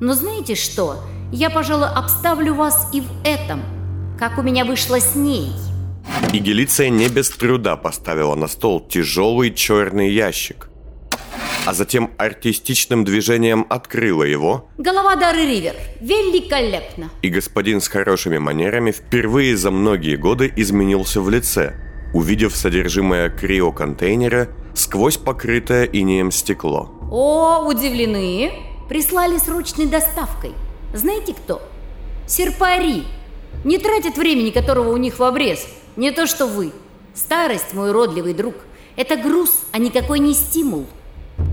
Но 0.00 0.14
знаете 0.14 0.54
что? 0.54 1.00
Я, 1.32 1.50
пожалуй, 1.50 1.88
обставлю 1.88 2.54
вас 2.54 2.88
и 2.92 3.00
в 3.00 3.08
этом, 3.24 3.62
как 4.18 4.38
у 4.38 4.42
меня 4.42 4.64
вышло 4.64 5.00
с 5.00 5.14
ней. 5.14 5.52
И 6.32 6.38
Гелиция 6.38 6.88
не 6.88 7.08
без 7.08 7.30
труда 7.30 7.76
поставила 7.76 8.34
на 8.34 8.46
стол 8.46 8.80
тяжелый 8.80 9.52
черный 9.52 10.10
ящик, 10.12 10.68
а 11.66 11.74
затем 11.74 12.12
артистичным 12.16 13.04
движением 13.04 13.66
открыла 13.68 14.22
его, 14.22 14.68
Голова 14.78 15.16
Дары 15.16 15.44
Ривер. 15.46 15.74
Великолепно. 16.00 17.10
и 17.22 17.28
господин 17.28 17.80
с 17.80 17.88
хорошими 17.88 18.38
манерами 18.38 18.92
впервые 18.92 19.56
за 19.56 19.70
многие 19.70 20.16
годы 20.16 20.52
изменился 20.56 21.20
в 21.20 21.28
лице, 21.28 21.74
увидев 22.14 22.54
содержимое 22.56 23.30
криоконтейнера 23.30 24.48
сквозь 24.74 25.16
покрытое 25.16 25.84
инеем 25.84 26.30
стекло. 26.30 26.92
О, 27.10 27.64
удивлены? 27.66 28.52
Прислали 28.88 29.38
срочной 29.38 29.86
доставкой. 29.86 30.52
Знаете 30.94 31.34
кто? 31.34 31.60
Серпари. 32.28 33.02
Не 33.64 33.78
тратят 33.78 34.16
времени, 34.16 34.50
которого 34.50 34.90
у 34.92 34.96
них 34.96 35.18
в 35.18 35.22
обрез. 35.22 35.66
Не 35.96 36.10
то 36.10 36.26
что 36.26 36.46
вы. 36.46 36.72
Старость, 37.14 37.72
мой 37.72 37.92
родливый 37.92 38.34
друг, 38.34 38.54
это 38.96 39.16
груз, 39.16 39.50
а 39.72 39.78
никакой 39.78 40.18
не 40.18 40.34
стимул. 40.34 40.86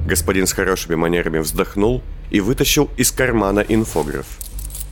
Господин 0.07 0.47
с 0.47 0.53
хорошими 0.53 0.95
манерами 0.95 1.39
вздохнул 1.39 2.01
и 2.31 2.39
вытащил 2.39 2.89
из 2.97 3.11
кармана 3.11 3.61
инфограф. 3.61 4.25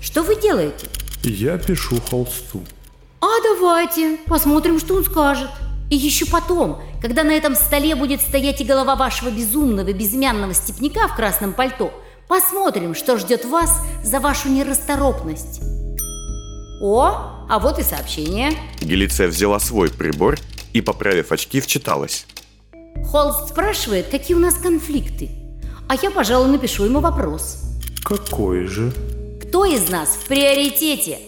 Что 0.02 0.24
вы 0.24 0.36
делаете? 0.36 0.88
Я 1.24 1.58
пишу 1.58 2.00
холсту. 2.10 2.64
А 3.22 3.28
давайте, 3.44 4.18
посмотрим, 4.26 4.80
что 4.80 4.96
он 4.96 5.04
скажет. 5.04 5.50
И 5.90 5.96
еще 5.96 6.26
потом, 6.26 6.82
когда 7.02 7.24
на 7.24 7.32
этом 7.32 7.56
столе 7.56 7.96
будет 7.96 8.22
стоять 8.22 8.62
и 8.62 8.66
голова 8.66 8.96
вашего 8.96 9.30
безумного, 9.30 9.92
безымянного 9.92 10.54
степняка 10.54 11.08
в 11.08 11.16
красном 11.16 11.54
пальто, 11.54 11.94
посмотрим, 12.28 12.96
что 12.96 13.18
ждет 13.18 13.46
вас 13.46 13.82
за 14.04 14.20
вашу 14.20 14.50
нерасторопность. 14.50 15.62
О, 16.82 17.46
а 17.48 17.60
вот 17.60 17.78
и 17.78 17.84
сообщение. 17.84 18.54
Гелиция 18.82 19.28
взяла 19.28 19.60
свой 19.60 19.92
прибор 19.92 20.40
и, 20.74 20.82
поправив 20.82 21.32
очки, 21.32 21.62
вчиталась. 21.62 22.26
Холст 23.06 23.50
спрашивает, 23.50 24.08
какие 24.08 24.36
у 24.36 24.40
нас 24.40 24.56
конфликты. 24.56 25.30
А 25.88 25.96
я, 26.02 26.10
пожалуй, 26.10 26.50
напишу 26.50 26.86
ему 26.86 27.00
вопрос. 27.00 27.60
Какой 28.04 28.66
же? 28.66 28.92
Кто 29.44 29.64
из 29.66 29.90
нас 29.90 30.10
в 30.10 30.28
приоритете? 30.28 31.20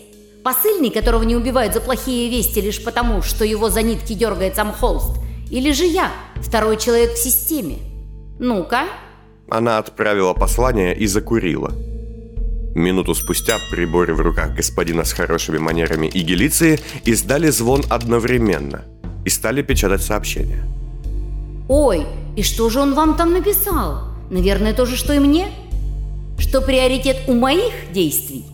Посыльный, 0.44 0.90
которого 0.90 1.22
не 1.22 1.36
убивают 1.36 1.76
за 1.76 1.82
плохие 1.82 2.30
вести 2.30 2.60
лишь 2.60 2.84
потому, 2.84 3.22
что 3.22 3.46
его 3.46 3.70
за 3.70 3.84
нитки 3.84 4.14
дергает 4.14 4.56
сам 4.56 4.74
Холст? 4.74 5.20
Или 5.52 5.72
же 5.72 5.86
я, 5.86 6.12
второй 6.38 6.78
человек 6.78 7.14
в 7.14 7.18
системе? 7.18 7.78
Ну-ка. 8.40 8.86
Она 9.50 9.78
отправила 9.78 10.34
послание 10.34 10.98
и 10.98 11.06
закурила. 11.06 11.72
Минуту 12.76 13.14
спустя 13.14 13.58
приборы 13.70 14.16
в 14.16 14.22
руках 14.22 14.56
господина 14.56 15.04
с 15.04 15.14
хорошими 15.14 15.60
манерами 15.60 16.08
и 16.08 16.22
гелиции 16.22 16.80
издали 17.06 17.50
звон 17.50 17.84
одновременно 17.90 18.84
и 19.26 19.30
стали 19.30 19.62
печатать 19.62 20.02
сообщения. 20.02 20.64
Ой, 21.70 22.06
и 22.36 22.42
что 22.42 22.70
же 22.70 22.80
он 22.80 22.96
вам 22.96 23.16
там 23.16 23.32
написал? 23.32 24.10
Наверное, 24.32 24.74
то 24.74 24.86
же, 24.86 24.98
что 24.98 25.14
и 25.14 25.20
мне? 25.20 25.52
Что 26.40 26.62
приоритет 26.62 27.18
у 27.28 27.34
моих 27.34 27.74
действий? 27.94 28.46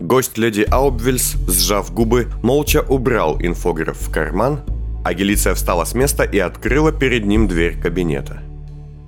Гость 0.00 0.38
леди 0.38 0.66
Аубвельс, 0.70 1.34
сжав 1.46 1.92
губы, 1.92 2.28
молча 2.42 2.82
убрал 2.88 3.36
инфограф 3.40 3.98
в 4.00 4.10
карман, 4.10 4.60
а 5.04 5.12
Гелиция 5.12 5.54
встала 5.54 5.84
с 5.84 5.94
места 5.94 6.24
и 6.24 6.38
открыла 6.38 6.90
перед 6.90 7.26
ним 7.26 7.48
дверь 7.48 7.78
кабинета. 7.78 8.42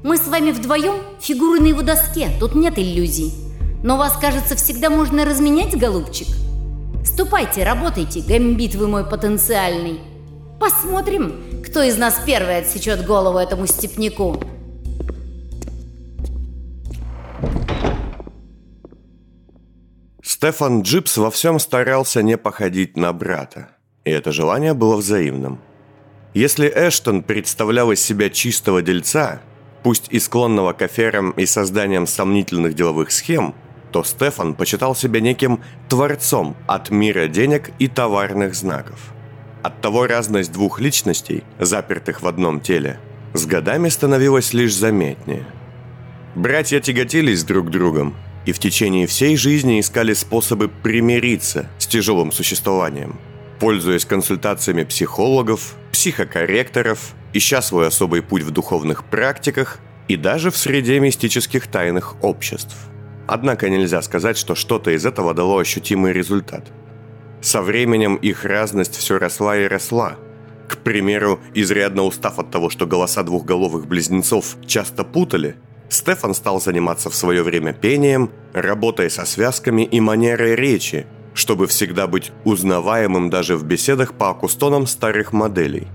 Мы 0.03 0.17
с 0.17 0.27
вами 0.27 0.51
вдвоем 0.51 0.97
фигуры 1.21 1.61
на 1.61 1.67
его 1.67 1.83
доске, 1.83 2.29
тут 2.39 2.55
нет 2.55 2.79
иллюзий. 2.79 3.50
Но 3.83 3.97
вас, 3.97 4.17
кажется, 4.19 4.57
всегда 4.57 4.91
можно 4.91 5.25
разменять, 5.25 5.79
голубчик. 5.79 6.29
Ступайте, 7.05 7.65
работайте, 7.65 8.21
гамбит 8.21 8.75
вы 8.75 8.89
мой 8.89 9.05
потенциальный. 9.05 10.01
Посмотрим, 10.61 11.63
кто 11.65 11.83
из 11.83 11.97
нас 11.97 12.21
первый 12.27 12.59
отсечет 12.59 13.07
голову 13.07 13.39
этому 13.39 13.67
степняку. 13.67 14.39
Стефан 20.23 20.83
Джипс 20.83 21.17
во 21.17 21.31
всем 21.31 21.59
старался 21.59 22.23
не 22.23 22.37
походить 22.37 22.97
на 22.97 23.13
брата, 23.13 23.71
и 24.05 24.11
это 24.11 24.33
желание 24.33 24.75
было 24.75 24.97
взаимным. 24.97 25.61
Если 26.35 26.67
Эштон 26.69 27.23
представлял 27.23 27.91
из 27.91 28.01
себя 28.01 28.31
чистого 28.31 28.83
дельца, 28.83 29.41
пусть 29.83 30.07
и 30.11 30.19
склонного 30.19 30.73
к 30.73 30.83
аферам 30.83 31.33
и 31.33 31.47
созданием 31.47 32.07
сомнительных 32.07 32.75
деловых 32.75 33.11
схем, 33.11 33.55
то 33.93 34.05
Стефан 34.05 34.55
почитал 34.55 34.95
себя 34.95 35.21
неким 35.21 35.61
творцом 35.89 36.57
от 36.67 36.91
мира 36.91 37.27
денег 37.27 37.71
и 37.79 37.89
товарных 37.89 38.55
знаков. 38.55 39.13
Оттого 39.63 40.07
разность 40.07 40.53
двух 40.53 40.81
личностей, 40.81 41.45
запертых 41.59 42.23
в 42.23 42.27
одном 42.27 42.61
теле, 42.61 42.99
с 43.35 43.47
годами 43.47 43.89
становилась 43.89 44.53
лишь 44.53 44.75
заметнее. 44.75 45.47
Братья 46.35 46.81
тяготились 46.81 47.45
друг 47.45 47.71
другом 47.71 48.17
и 48.47 48.53
в 48.53 48.59
течение 48.59 49.07
всей 49.07 49.37
жизни 49.37 49.81
искали 49.81 50.15
способы 50.15 50.69
примириться 50.69 51.69
с 51.79 51.87
тяжелым 51.87 52.33
существованием, 52.33 53.19
пользуясь 53.59 54.07
консультациями 54.07 54.85
психологов, 54.85 55.75
психокорректоров, 55.93 57.13
ища 57.33 57.61
свой 57.63 57.89
особый 57.89 58.23
путь 58.23 58.43
в 58.43 58.51
духовных 58.51 59.05
практиках 59.05 59.79
и 60.09 60.17
даже 60.17 60.51
в 60.51 60.57
среде 60.57 60.99
мистических 60.99 61.67
тайных 61.67 62.17
обществ. 62.23 62.77
Однако 63.33 63.71
нельзя 63.71 64.03
сказать, 64.03 64.37
что 64.37 64.55
что-то 64.55 64.91
из 64.91 65.07
этого 65.07 65.35
дало 65.35 65.59
ощутимый 65.59 66.13
результат. 66.13 66.65
Со 67.41 67.63
временем 67.63 68.17
их 68.17 68.45
разность 68.45 68.97
все 68.97 69.19
росла 69.19 69.57
и 69.57 69.69
росла. 69.69 70.17
К 70.69 70.79
примеру, 70.79 71.39
изрядно 71.55 72.03
устав 72.03 72.39
от 72.41 72.51
того, 72.51 72.71
что 72.71 72.87
голоса 72.87 73.23
двухголовых 73.23 73.87
близнецов 73.87 74.57
часто 74.67 75.05
путали– 75.05 75.55
Стефан 75.91 76.35
стал 76.35 76.61
заниматься 76.61 77.11
в 77.11 77.17
свое 77.17 77.43
время 77.43 77.73
пением, 77.73 78.31
работая 78.53 79.09
со 79.09 79.25
связками 79.27 79.83
и 79.83 80.01
манерой 80.01 80.55
речи, 80.55 81.07
чтобы 81.35 81.67
всегда 81.67 82.07
быть 82.07 82.33
узнаваемым 82.45 83.29
даже 83.29 83.57
в 83.57 83.65
беседах 83.65 84.15
по 84.15 84.31
акустонам 84.31 84.87
старых 84.87 85.33
моделей. 85.33 85.89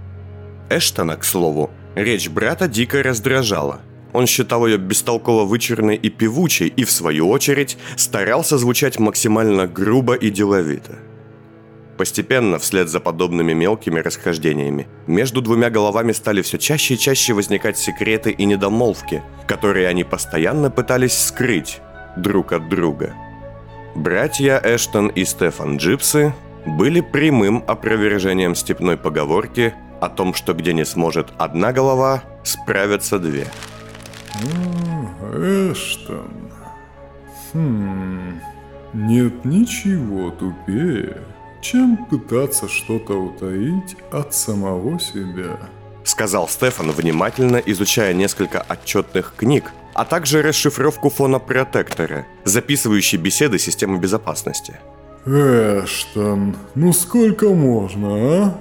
Эштона, 0.69 1.15
к 1.15 1.23
слову, 1.23 1.71
речь 1.95 2.29
брата 2.29 2.67
дико 2.67 3.01
раздражала. 3.03 3.81
Он 4.15 4.27
считал 4.27 4.65
ее 4.65 4.77
бестолково 4.77 5.43
вычурной 5.43 5.97
и 5.97 6.09
певучей 6.09 6.67
и, 6.67 6.85
в 6.85 6.91
свою 6.91 7.27
очередь, 7.27 7.77
старался 7.97 8.57
звучать 8.57 8.97
максимально 8.97 9.67
грубо 9.67 10.13
и 10.13 10.29
деловито. 10.29 10.99
Постепенно, 11.97 12.57
вслед 12.57 12.87
за 12.87 13.01
подобными 13.01 13.51
мелкими 13.51 13.99
расхождениями, 13.99 14.87
между 15.05 15.41
двумя 15.41 15.69
головами 15.69 16.13
стали 16.13 16.41
все 16.41 16.57
чаще 16.57 16.93
и 16.93 16.97
чаще 16.97 17.33
возникать 17.33 17.77
секреты 17.77 18.31
и 18.31 18.45
недомолвки, 18.45 19.21
которые 19.47 19.89
они 19.89 20.05
постоянно 20.05 20.71
пытались 20.71 21.17
скрыть 21.17 21.81
друг 22.15 22.53
от 22.53 22.69
друга. 22.69 23.13
Братья 23.95 24.61
Эштон 24.63 25.07
и 25.07 25.25
Стефан 25.25 25.75
Джипсы 25.75 26.33
были 26.65 27.01
прямым 27.01 27.65
опровержением 27.67 28.55
степной 28.55 28.95
поговорки 28.95 29.73
о 29.99 30.07
том, 30.07 30.33
что 30.33 30.53
где 30.53 30.71
не 30.71 30.85
сможет 30.85 31.27
одна 31.37 31.73
голова, 31.73 32.23
справятся 32.43 33.19
две. 33.19 33.47
Эштон. 35.33 36.51
Хм. 37.53 38.39
Нет 38.93 39.43
ничего 39.43 40.31
тупее, 40.31 41.17
чем 41.61 41.97
пытаться 42.05 42.69
что-то 42.69 43.13
утаить 43.13 43.97
от 44.11 44.33
самого 44.33 44.99
себя. 44.99 45.59
Сказал 46.03 46.47
Стефан, 46.47 46.91
внимательно 46.91 47.57
изучая 47.57 48.13
несколько 48.13 48.61
отчетных 48.61 49.33
книг, 49.35 49.71
а 49.93 50.05
также 50.05 50.41
расшифровку 50.41 51.09
фона 51.09 51.39
протектора, 51.39 52.25
записывающей 52.43 53.17
беседы 53.17 53.59
системы 53.59 53.97
безопасности. 53.97 54.79
Эштон, 55.25 56.55
ну 56.75 56.93
сколько 56.93 57.49
можно, 57.49 58.09
а? 58.45 58.57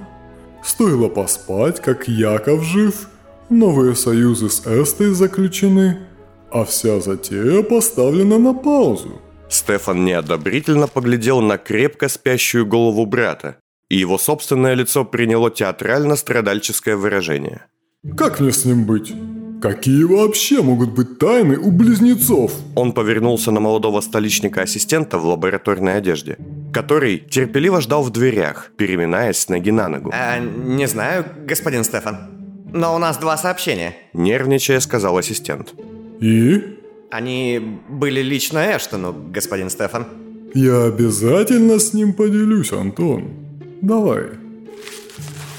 Стоило 0.63 1.09
поспать, 1.09 1.79
как 1.81 2.07
Яков 2.07 2.63
жив, 2.63 3.07
новые 3.49 3.95
союзы 3.95 4.49
с 4.49 4.65
Эстой 4.65 5.13
заключены, 5.13 5.99
а 6.51 6.63
вся 6.63 6.99
затея 6.99 7.63
поставлена 7.63 8.37
на 8.37 8.53
паузу. 8.53 9.21
Стефан 9.49 10.05
неодобрительно 10.05 10.87
поглядел 10.87 11.41
на 11.41 11.57
крепко 11.57 12.09
спящую 12.09 12.65
голову 12.65 13.05
брата, 13.05 13.57
и 13.89 13.97
его 13.97 14.17
собственное 14.17 14.73
лицо 14.73 15.05
приняло 15.05 15.51
театрально-страдальческое 15.51 16.95
выражение. 16.95 17.65
«Как 18.17 18.39
мне 18.39 18.51
с 18.51 18.65
ним 18.65 18.85
быть? 18.85 19.13
Какие 19.61 20.03
вообще 20.03 20.61
могут 20.61 20.91
быть 20.91 21.17
тайны 21.17 21.57
у 21.57 21.71
близнецов?» 21.71 22.51
Он 22.75 22.91
повернулся 22.91 23.51
на 23.51 23.59
молодого 23.59 24.01
столичника-ассистента 24.01 25.17
в 25.17 25.25
лабораторной 25.25 25.97
одежде, 25.97 26.37
который 26.73 27.17
терпеливо 27.17 27.81
ждал 27.81 28.03
в 28.03 28.11
дверях, 28.11 28.71
переминаясь 28.77 29.37
с 29.37 29.49
ноги 29.49 29.71
на 29.71 29.87
ногу. 29.87 30.11
А, 30.13 30.39
не 30.39 30.87
знаю, 30.87 31.25
господин 31.47 31.83
Стефан, 31.83 32.34
но 32.75 32.93
у 32.93 32.97
нас 32.97 33.17
два 33.17 33.37
сообщения. 33.37 33.95
Нервничая, 34.13 34.79
сказал 34.81 35.17
ассистент. 35.17 35.73
«И?» 36.19 36.61
Они 37.09 37.79
были 37.87 38.21
лично 38.21 38.75
Эштону, 38.75 39.13
господин 39.13 39.69
Стефан. 39.69 40.05
Я 40.53 40.85
обязательно 40.85 41.79
с 41.79 41.93
ним 41.93 42.13
поделюсь, 42.13 42.73
Антон. 42.73 43.29
Давай. 43.81 44.23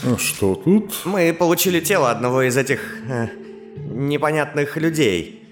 А 0.04 0.18
что 0.18 0.54
тут? 0.54 0.92
Мы 1.04 1.32
получили 1.32 1.80
тело 1.80 2.10
одного 2.10 2.42
из 2.42 2.56
этих 2.56 2.80
э, 3.08 3.28
непонятных 3.90 4.76
людей. 4.76 5.42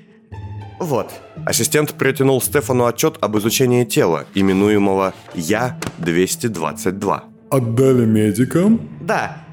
Вот. 0.78 1.12
Ассистент 1.46 1.94
протянул 1.94 2.42
Стефану 2.42 2.84
отчет 2.84 3.16
об 3.20 3.38
изучении 3.38 3.84
тела, 3.84 4.26
именуемого 4.34 5.14
Я-222. 5.34 7.20
Отдали 7.50 8.04
медикам? 8.04 8.80
Да. 9.00 9.43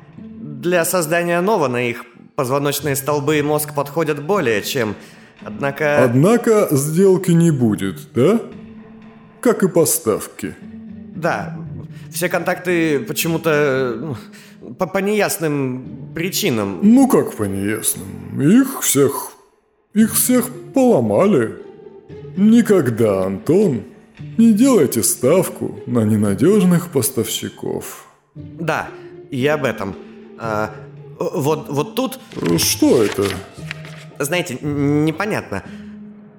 Для 0.62 0.86
создания 0.86 1.42
Нована 1.42 1.90
их 1.90 2.06
позвоночные 2.36 2.96
столбы 2.96 3.40
и 3.40 3.42
мозг 3.42 3.74
подходят 3.74 4.24
более 4.24 4.62
чем 4.62 4.96
Однако... 5.44 6.04
Однако 6.04 6.68
сделки 6.72 7.32
не 7.32 7.52
будет, 7.52 8.14
да? 8.14 8.40
Как 9.40 9.64
и 9.64 9.68
поставки. 9.68 10.56
Да, 11.16 11.58
все 12.12 12.30
контакты 12.30 13.00
почему-то 13.00 14.16
ну, 14.62 14.74
по, 14.76 14.86
по 14.86 15.00
неясным 15.00 16.12
причинам. 16.14 16.80
Ну 16.84 17.08
как 17.08 17.34
по 17.34 17.44
неясным? 17.44 18.40
Их 18.40 18.82
всех... 18.82 19.32
Их 19.94 20.14
всех 20.14 20.50
поломали. 20.74 21.56
Никогда, 22.38 23.26
Антон, 23.26 23.84
не 24.38 24.54
делайте 24.54 25.04
ставку 25.04 25.80
на 25.86 26.06
ненадежных 26.06 26.90
поставщиков. 26.92 28.06
Да, 28.36 28.88
и 29.32 29.46
об 29.48 29.66
этом. 29.66 29.96
А, 30.44 30.72
вот, 31.20 31.70
вот 31.70 31.96
тут... 31.96 32.20
Что 32.58 33.04
это? 33.04 33.24
Знаете, 34.18 34.58
непонятно. 34.62 35.64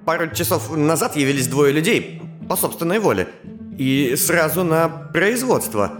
Пару 0.05 0.29
часов 0.35 0.75
назад 0.75 1.15
явились 1.15 1.47
двое 1.47 1.71
людей 1.71 2.21
по 2.49 2.57
собственной 2.57 2.99
воле. 2.99 3.29
И 3.77 4.15
сразу 4.17 4.65
на 4.65 4.89
производство. 4.89 5.93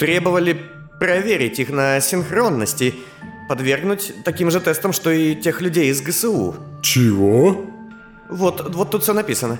Требовали 0.00 0.60
проверить 0.98 1.60
их 1.60 1.70
на 1.70 2.00
синхронность 2.00 2.82
и 2.82 2.94
подвергнуть 3.48 4.12
таким 4.24 4.50
же 4.50 4.60
тестам, 4.60 4.92
что 4.92 5.10
и 5.10 5.36
тех 5.36 5.60
людей 5.60 5.90
из 5.90 6.02
ГСУ. 6.02 6.56
Чего? 6.82 7.64
Вот, 8.28 8.74
вот 8.74 8.90
тут 8.90 9.04
все 9.04 9.12
написано. 9.12 9.58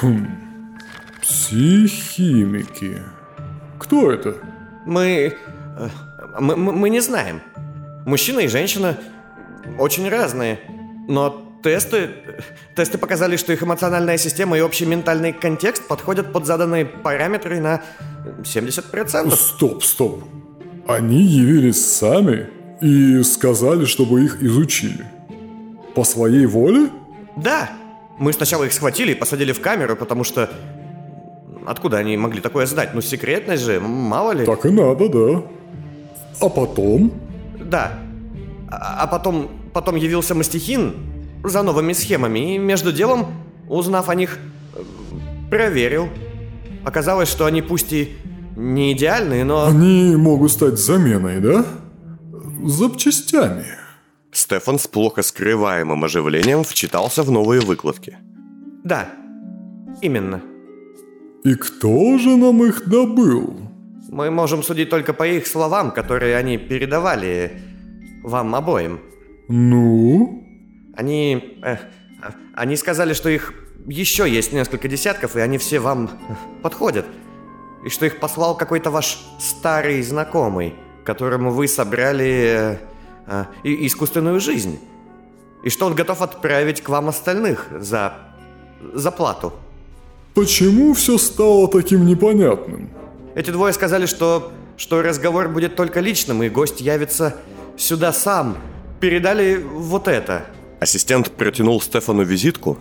Хм. 0.00 0.28
Психимики. 1.20 2.98
Кто 3.78 4.12
это? 4.12 4.36
Мы... 4.86 5.36
Мы, 6.38 6.56
мы, 6.56 6.72
мы 6.72 6.90
не 6.90 7.00
знаем. 7.00 7.40
Мужчина 8.06 8.40
и 8.40 8.48
женщина 8.48 8.98
очень 9.78 10.08
разные, 10.08 10.60
но 11.08 11.52
Тесты... 11.62 12.10
Тесты 12.74 12.98
показали, 12.98 13.36
что 13.36 13.52
их 13.52 13.62
эмоциональная 13.62 14.18
система 14.18 14.58
и 14.58 14.60
общий 14.60 14.84
ментальный 14.84 15.32
контекст 15.32 15.86
подходят 15.86 16.32
под 16.32 16.46
заданные 16.46 16.84
параметры 16.84 17.60
на 17.60 17.82
70%. 18.42 19.30
Стоп, 19.36 19.84
стоп. 19.84 20.24
Они 20.88 21.22
явились 21.22 21.84
сами 21.84 22.48
и 22.80 23.22
сказали, 23.22 23.84
чтобы 23.84 24.24
их 24.24 24.42
изучили. 24.42 25.06
По 25.94 26.04
своей 26.04 26.46
воле? 26.46 26.88
Да. 27.36 27.70
Мы 28.18 28.32
сначала 28.32 28.64
их 28.64 28.72
схватили 28.72 29.12
и 29.12 29.14
посадили 29.14 29.52
в 29.52 29.60
камеру, 29.60 29.96
потому 29.96 30.24
что... 30.24 30.50
Откуда 31.64 31.98
они 31.98 32.16
могли 32.16 32.40
такое 32.40 32.66
знать? 32.66 32.92
Ну, 32.92 33.00
секретность 33.00 33.62
же, 33.62 33.78
мало 33.78 34.32
ли. 34.32 34.44
Так 34.44 34.66
и 34.66 34.70
надо, 34.70 35.08
да. 35.08 35.42
А 36.42 36.48
потом? 36.48 37.12
Да. 37.60 38.00
А, 38.68 39.04
а 39.04 39.06
потом, 39.06 39.48
потом 39.72 39.96
явился 39.96 40.34
Мастихин 40.34 40.94
за 41.44 41.62
новыми 41.62 41.92
схемами, 41.92 42.54
и 42.54 42.58
между 42.58 42.92
делом, 42.92 43.26
узнав 43.68 44.08
о 44.08 44.14
них, 44.14 44.38
проверил. 45.50 46.08
Оказалось, 46.84 47.28
что 47.28 47.46
они 47.46 47.62
пусть 47.62 47.92
и 47.92 48.16
не 48.56 48.92
идеальные, 48.92 49.44
но... 49.44 49.66
Они 49.66 50.16
могут 50.16 50.50
стать 50.50 50.78
заменой, 50.78 51.40
да? 51.40 51.64
Запчастями. 52.64 53.66
Стефан 54.32 54.78
с 54.78 54.88
плохо 54.88 55.22
скрываемым 55.22 56.04
оживлением 56.04 56.64
вчитался 56.64 57.22
в 57.22 57.30
новые 57.30 57.60
выкладки. 57.60 58.16
Да, 58.82 59.08
именно. 60.00 60.40
И 61.44 61.54
кто 61.54 62.18
же 62.18 62.36
нам 62.36 62.64
их 62.64 62.88
добыл? 62.88 63.71
Мы 64.12 64.30
можем 64.30 64.62
судить 64.62 64.90
только 64.90 65.14
по 65.14 65.26
их 65.26 65.46
словам, 65.46 65.90
которые 65.90 66.36
они 66.36 66.58
передавали 66.58 67.62
вам 68.22 68.54
обоим. 68.54 69.00
Ну? 69.48 70.44
Они... 70.94 71.58
Э, 71.62 71.78
они 72.52 72.76
сказали, 72.76 73.14
что 73.14 73.30
их 73.30 73.54
еще 73.86 74.28
есть 74.28 74.52
несколько 74.52 74.86
десятков, 74.86 75.34
и 75.34 75.40
они 75.40 75.56
все 75.56 75.80
вам 75.80 76.10
подходят. 76.62 77.06
И 77.86 77.88
что 77.88 78.04
их 78.04 78.20
послал 78.20 78.54
какой-то 78.54 78.90
ваш 78.90 79.18
старый 79.40 80.02
знакомый, 80.02 80.74
которому 81.04 81.50
вы 81.50 81.66
собрали 81.66 82.26
э, 82.44 82.76
э, 83.26 83.44
искусственную 83.64 84.40
жизнь. 84.40 84.78
И 85.64 85.70
что 85.70 85.86
он 85.86 85.94
готов 85.94 86.20
отправить 86.20 86.82
к 86.82 86.90
вам 86.90 87.08
остальных 87.08 87.68
за... 87.80 88.12
за 88.92 89.10
плату. 89.10 89.54
Почему 90.34 90.92
все 90.92 91.16
стало 91.16 91.66
таким 91.66 92.04
непонятным? 92.04 92.90
Эти 93.34 93.50
двое 93.50 93.72
сказали, 93.72 94.06
что, 94.06 94.52
что 94.76 95.02
разговор 95.02 95.48
будет 95.48 95.76
только 95.76 96.00
личным, 96.00 96.42
и 96.42 96.48
гость 96.48 96.80
явится 96.80 97.36
сюда 97.76 98.12
сам. 98.12 98.58
Передали 99.00 99.56
вот 99.56 100.08
это. 100.08 100.44
Ассистент 100.80 101.30
протянул 101.30 101.80
Стефану 101.80 102.24
визитку, 102.24 102.78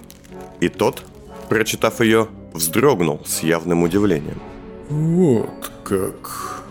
и 0.60 0.70
тот, 0.70 1.04
прочитав 1.50 2.02
ее, 2.02 2.28
вздрогнул 2.54 3.22
с 3.26 3.44
явным 3.44 3.84
удивлением. 3.84 4.42
Вот 4.90 5.72
как. 5.84 6.64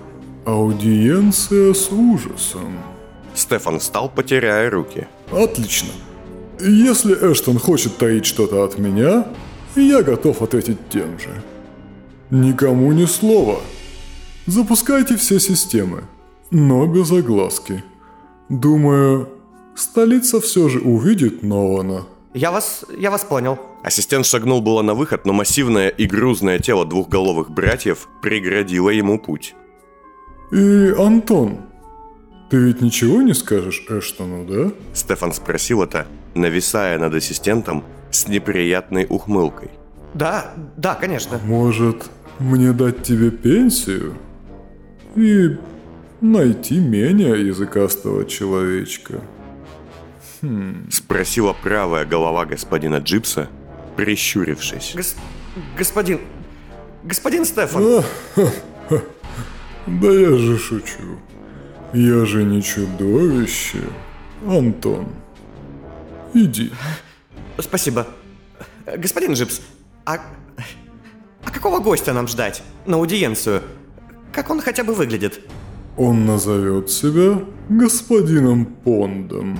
Аудиенция 0.44 1.72
с 1.72 1.90
ужасом. 1.90 2.78
Стефан 3.34 3.78
встал, 3.78 4.08
потеряя 4.08 4.68
руки. 4.70 5.06
Отлично. 5.30 5.90
Если 6.60 7.14
Эштон 7.14 7.58
хочет 7.58 7.96
таить 7.96 8.26
что-то 8.26 8.64
от 8.64 8.78
меня, 8.78 9.26
я 9.76 10.02
готов 10.02 10.42
ответить 10.42 10.88
тем 10.90 11.18
же. 11.18 11.42
Никому 12.30 12.92
ни 12.92 13.06
слова. 13.06 13.60
Запускайте 14.46 15.16
все 15.16 15.40
системы, 15.40 16.04
но 16.50 16.86
без 16.86 17.10
огласки. 17.10 17.82
Думаю, 18.48 19.28
столица 19.74 20.40
все 20.40 20.68
же 20.68 20.80
увидит 20.80 21.42
Нована. 21.42 22.06
Я 22.32 22.52
вас... 22.52 22.84
я 22.96 23.10
вас 23.10 23.24
понял. 23.24 23.58
Ассистент 23.82 24.26
шагнул 24.26 24.60
было 24.60 24.82
на 24.82 24.94
выход, 24.94 25.26
но 25.26 25.32
массивное 25.32 25.88
и 25.88 26.06
грузное 26.06 26.60
тело 26.60 26.84
двухголовых 26.86 27.50
братьев 27.50 28.08
преградило 28.22 28.90
ему 28.90 29.18
путь. 29.18 29.54
И, 30.52 30.94
Антон, 30.96 31.58
ты 32.50 32.58
ведь 32.58 32.80
ничего 32.80 33.22
не 33.22 33.34
скажешь 33.34 33.84
Эштону, 33.88 34.44
да? 34.44 34.72
Стефан 34.94 35.32
спросил 35.32 35.82
это, 35.82 36.06
нависая 36.34 36.98
над 36.98 37.14
ассистентом 37.14 37.84
с 38.12 38.28
неприятной 38.28 39.06
ухмылкой. 39.08 39.70
Да, 40.14 40.54
да, 40.76 40.94
конечно. 40.94 41.38
Может, 41.44 42.10
мне 42.40 42.72
дать 42.72 43.02
тебе 43.02 43.30
пенсию? 43.30 44.16
И 45.14 45.56
найти 46.20 46.78
менее 46.78 47.46
языкастого 47.46 48.24
человечка? 48.24 49.20
Хм. 50.40 50.88
Спросила 50.90 51.52
правая 51.52 52.04
голова 52.04 52.46
господина 52.46 52.96
Джипса, 52.96 53.48
прищурившись. 53.96 54.94
Гос... 54.96 55.16
Господин... 55.76 56.20
Господин 57.04 57.44
Стефан. 57.44 58.02
да 59.86 60.10
я 60.10 60.36
же 60.36 60.58
шучу. 60.58 61.18
Я 61.92 62.24
же 62.24 62.44
не 62.44 62.62
чудовище. 62.62 63.82
Антон, 64.46 65.08
иди. 66.32 66.72
Спасибо. 67.58 68.06
Господин 68.96 69.34
Джипс, 69.34 69.60
а... 70.06 70.18
А 71.44 71.50
какого 71.50 71.80
гостя 71.80 72.12
нам 72.12 72.28
ждать 72.28 72.62
на 72.86 72.96
аудиенцию? 72.96 73.62
Как 74.32 74.50
он 74.50 74.60
хотя 74.60 74.84
бы 74.84 74.94
выглядит? 74.94 75.40
Он 75.96 76.24
назовет 76.26 76.90
себя 76.90 77.42
господином 77.68 78.66
Пондом. 78.66 79.58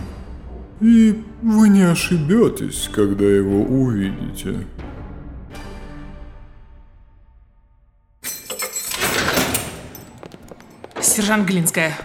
И 0.80 1.22
вы 1.42 1.68
не 1.68 1.82
ошибетесь, 1.82 2.88
когда 2.94 3.24
его 3.24 3.62
увидите. 3.62 4.66
Сержант 11.02 11.46
Глинская, 11.46 11.98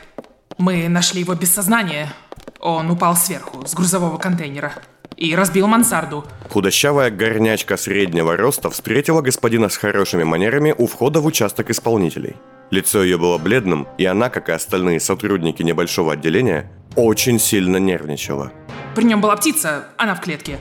мы 0.57 0.89
нашли 0.89 1.21
его 1.21 1.35
без 1.35 1.53
сознания. 1.53 2.11
Он 2.59 2.91
упал 2.91 3.15
сверху, 3.15 3.65
с 3.65 3.73
грузового 3.73 4.17
контейнера. 4.17 4.73
И 5.17 5.34
разбил 5.34 5.67
мансарду. 5.67 6.25
Худощавая 6.49 7.10
горнячка 7.10 7.78
среднего 7.78 8.36
роста 8.36 8.69
встретила 8.69 9.21
господина 9.21 9.69
с 9.69 9.78
хорошими 9.78 10.23
манерами 10.23 10.75
у 10.78 10.88
входа 10.88 11.21
в 11.21 11.25
участок 11.25 11.69
исполнителей. 11.69 12.36
Лицо 12.71 13.04
ее 13.04 13.17
было 13.17 13.38
бледным, 13.38 13.88
и 13.97 14.06
она, 14.06 14.30
как 14.30 14.49
и 14.49 14.51
остальные 14.51 14.99
сотрудники 14.99 15.63
небольшого 15.63 16.13
отделения, 16.13 16.69
очень 16.95 17.39
сильно 17.39 17.78
нервничала. 17.78 18.51
При 18.95 19.04
нем 19.04 19.21
была 19.21 19.36
птица, 19.36 19.86
она 19.97 20.15
в 20.15 20.21
клетке. 20.21 20.58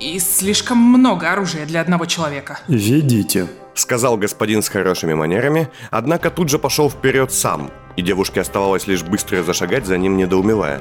И 0.00 0.18
слишком 0.18 0.78
много 0.78 1.30
оружия 1.30 1.66
для 1.66 1.80
одного 1.80 2.06
человека. 2.06 2.60
«Ведите»,— 2.68 3.48
сказал 3.74 4.16
господин 4.16 4.62
с 4.62 4.68
хорошими 4.68 5.14
манерами, 5.14 5.68
однако 5.90 6.30
тут 6.30 6.48
же 6.48 6.58
пошел 6.58 6.88
вперед 6.88 7.32
сам, 7.32 7.70
и 7.96 8.02
девушке 8.02 8.40
оставалось 8.40 8.86
лишь 8.86 9.02
быстро 9.02 9.42
зашагать 9.42 9.86
за 9.86 9.98
ним, 9.98 10.16
недоумевая. 10.16 10.80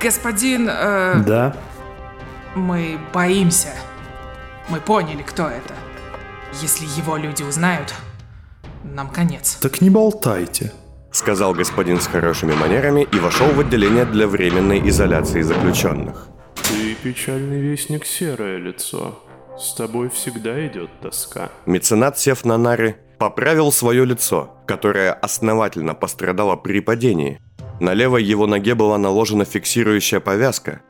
Господин... 0.00 0.68
Э... 0.70 1.22
Да? 1.26 1.56
Мы 2.54 2.98
боимся. 3.12 3.74
Мы 4.68 4.80
поняли, 4.80 5.22
кто 5.22 5.48
это. 5.48 5.74
Если 6.60 6.84
его 7.00 7.16
люди 7.16 7.42
узнают, 7.42 7.94
нам 8.82 9.08
конец. 9.08 9.56
Так 9.60 9.80
не 9.80 9.90
болтайте 9.90 10.72
сказал 11.12 11.54
господин 11.54 12.00
с 12.00 12.06
хорошими 12.06 12.54
манерами 12.54 13.06
и 13.12 13.18
вошел 13.18 13.48
в 13.48 13.60
отделение 13.60 14.04
для 14.04 14.26
временной 14.26 14.88
изоляции 14.88 15.42
заключенных. 15.42 16.28
Ты 16.54 16.94
печальный 16.94 17.60
вестник 17.60 18.06
серое 18.06 18.58
лицо. 18.58 19.18
С 19.58 19.74
тобой 19.74 20.08
всегда 20.08 20.66
идет 20.66 20.90
тоска. 21.02 21.50
Меценат, 21.66 22.18
сев 22.18 22.44
на 22.44 22.56
нары, 22.56 22.96
поправил 23.18 23.72
свое 23.72 24.06
лицо, 24.06 24.54
которое 24.66 25.12
основательно 25.12 25.94
пострадало 25.94 26.56
при 26.56 26.80
падении. 26.80 27.40
На 27.78 27.92
левой 27.94 28.22
его 28.22 28.46
ноге 28.46 28.74
была 28.74 28.96
наложена 28.96 29.44
фиксирующая 29.44 30.20
повязка, 30.20 30.80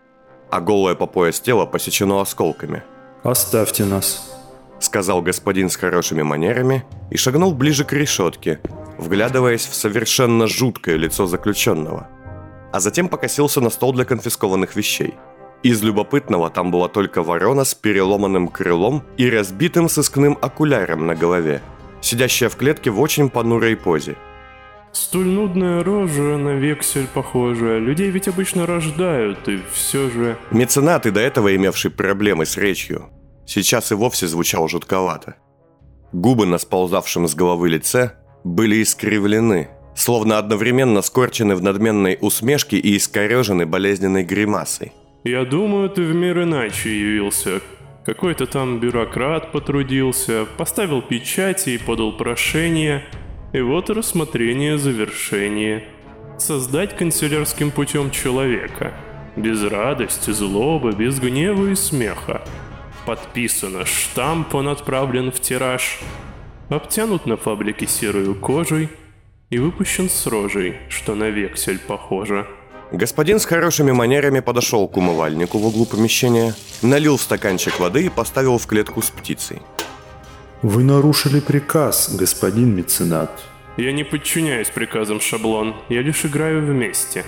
а 0.50 0.60
голое 0.60 0.94
по 0.94 1.06
пояс 1.06 1.40
тело 1.40 1.66
посечено 1.66 2.20
осколками. 2.20 2.82
«Оставьте 3.22 3.84
нас»,— 3.84 4.30
сказал 4.80 5.22
господин 5.22 5.70
с 5.70 5.76
хорошими 5.76 6.22
манерами 6.22 6.84
и 7.10 7.16
шагнул 7.16 7.54
ближе 7.54 7.84
к 7.84 7.92
решетке, 7.92 8.60
вглядываясь 8.98 9.66
в 9.66 9.74
совершенно 9.74 10.46
жуткое 10.46 10.96
лицо 10.96 11.26
заключенного. 11.26 12.08
А 12.72 12.80
затем 12.80 13.08
покосился 13.08 13.60
на 13.60 13.70
стол 13.70 13.92
для 13.92 14.04
конфискованных 14.04 14.76
вещей. 14.76 15.14
Из 15.62 15.82
любопытного 15.82 16.48
там 16.48 16.70
была 16.70 16.88
только 16.88 17.22
ворона 17.22 17.64
с 17.64 17.74
переломанным 17.74 18.48
крылом 18.48 19.02
и 19.18 19.28
разбитым 19.28 19.88
сыскным 19.88 20.38
окуляром 20.40 21.06
на 21.06 21.14
голове, 21.14 21.60
сидящая 22.00 22.48
в 22.48 22.56
клетке 22.56 22.90
в 22.90 23.00
очень 23.00 23.28
понурой 23.28 23.76
позе. 23.76 24.16
Столь 24.92 25.26
нудная 25.26 25.85
рожа 25.85 26.37
на 26.37 26.57
вексель 26.57 27.07
похожая. 27.07 27.79
Людей 27.79 28.11
ведь 28.11 28.29
обычно 28.29 28.66
рождают, 28.66 29.48
и 29.48 29.61
все 29.72 30.11
же... 30.11 30.37
Меценат, 30.50 31.07
и 31.07 31.11
до 31.11 31.20
этого 31.20 31.55
имевший 31.55 31.90
проблемы 31.90 32.44
с 32.44 32.57
речью, 32.57 33.09
сейчас 33.46 33.92
и 33.92 33.94
вовсе 33.94 34.26
звучал 34.26 34.68
жутковато. 34.68 35.37
Губы 36.12 36.46
на 36.46 36.59
сползавшем 36.59 37.29
с 37.29 37.35
головы 37.37 37.68
лице 37.68 38.14
были 38.42 38.83
искривлены, 38.83 39.68
словно 39.94 40.38
одновременно 40.38 41.03
скорчены 41.03 41.55
в 41.55 41.62
надменной 41.62 42.18
усмешке 42.20 42.79
и 42.79 42.96
искорежены 42.96 43.66
болезненной 43.66 44.24
гримасой. 44.24 44.92
Я 45.22 45.44
думаю, 45.44 45.90
ты 45.90 46.03
в 46.03 46.14
мир 46.14 46.42
иначе 46.42 46.98
явился. 46.98 47.61
Какой-то 48.05 48.46
там 48.46 48.81
бюрократ 48.81 49.53
потрудился, 49.53 50.46
поставил 50.57 51.03
печати 51.03 51.70
и 51.70 51.79
подал 51.79 52.16
прошение. 52.16 53.05
И 53.52 53.60
вот 53.60 53.90
рассмотрение 53.90 54.78
завершение. 54.78 55.84
Создать 56.38 56.96
канцелярским 56.96 57.72
путем 57.72 58.12
человека. 58.12 58.94
Без 59.34 59.64
радости, 59.64 60.30
злобы, 60.30 60.92
без 60.92 61.18
гнева 61.18 61.66
и 61.70 61.74
смеха. 61.74 62.42
Подписано, 63.06 63.84
штамп 63.86 64.54
он 64.54 64.68
отправлен 64.68 65.32
в 65.32 65.40
тираж. 65.40 65.98
Обтянут 66.68 67.26
на 67.26 67.36
фабрике 67.36 67.88
серую 67.88 68.36
кожей 68.36 68.88
и 69.50 69.58
выпущен 69.58 70.08
с 70.08 70.28
рожей, 70.28 70.76
что 70.88 71.16
на 71.16 71.30
вексель 71.30 71.80
похоже. 71.80 72.46
Господин 72.92 73.40
с 73.40 73.44
хорошими 73.44 73.90
манерами 73.90 74.38
подошел 74.38 74.86
к 74.86 74.96
умывальнику 74.96 75.58
в 75.58 75.66
углу 75.66 75.86
помещения, 75.86 76.54
налил 76.82 77.18
стаканчик 77.18 77.80
воды 77.80 78.06
и 78.06 78.10
поставил 78.10 78.58
в 78.58 78.66
клетку 78.68 79.02
с 79.02 79.10
птицей. 79.10 79.60
Вы 80.62 80.85
нарушили 80.85 81.40
приказ, 81.40 82.14
господин 82.14 82.75
меценат. 82.77 83.31
Я 83.79 83.92
не 83.92 84.05
подчиняюсь 84.05 84.68
приказам 84.68 85.18
шаблон, 85.18 85.75
я 85.88 86.03
лишь 86.03 86.27
играю 86.27 86.66
вместе. 86.66 87.25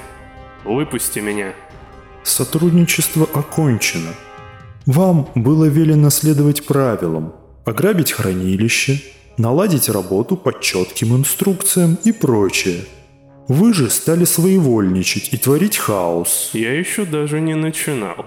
Выпусти 0.65 1.21
меня. 1.21 1.55
Сотрудничество 2.25 3.27
окончено. 3.33 4.11
Вам 4.85 5.31
было 5.35 5.65
велено 5.65 6.11
следовать 6.11 6.67
правилам, 6.67 7.35
ограбить 7.65 8.13
хранилище, 8.13 9.01
наладить 9.39 9.89
работу 9.89 10.37
по 10.37 10.53
четким 10.61 11.17
инструкциям 11.17 11.97
и 12.05 12.13
прочее. 12.13 12.85
Вы 13.49 13.73
же 13.73 13.89
стали 13.89 14.25
своевольничать 14.25 15.33
и 15.33 15.39
творить 15.39 15.79
хаос. 15.79 16.51
Я 16.53 16.79
еще 16.79 17.07
даже 17.07 17.41
не 17.41 17.55
начинал. 17.55 18.27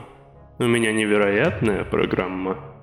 У 0.57 0.65
меня 0.65 0.91
невероятная 0.91 1.83
программа. 1.83 2.74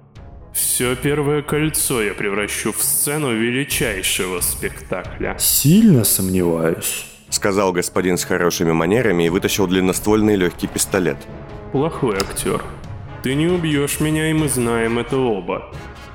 Все 0.52 0.94
первое 0.96 1.42
кольцо 1.42 2.02
я 2.02 2.12
превращу 2.12 2.72
в 2.72 2.82
сцену 2.82 3.34
величайшего 3.34 4.40
спектакля. 4.40 5.36
Сильно 5.38 6.04
сомневаюсь. 6.04 7.06
Сказал 7.30 7.72
господин 7.72 8.18
с 8.18 8.24
хорошими 8.24 8.72
манерами 8.72 9.24
и 9.26 9.28
вытащил 9.30 9.66
длинноствольный 9.66 10.36
легкий 10.36 10.66
пистолет. 10.66 11.16
Плохой 11.72 12.16
актер. 12.16 12.62
Ты 13.22 13.34
не 13.34 13.46
убьешь 13.46 14.00
меня, 14.00 14.30
и 14.30 14.34
мы 14.34 14.48
знаем 14.48 14.98
это 14.98 15.16
оба. 15.16 15.72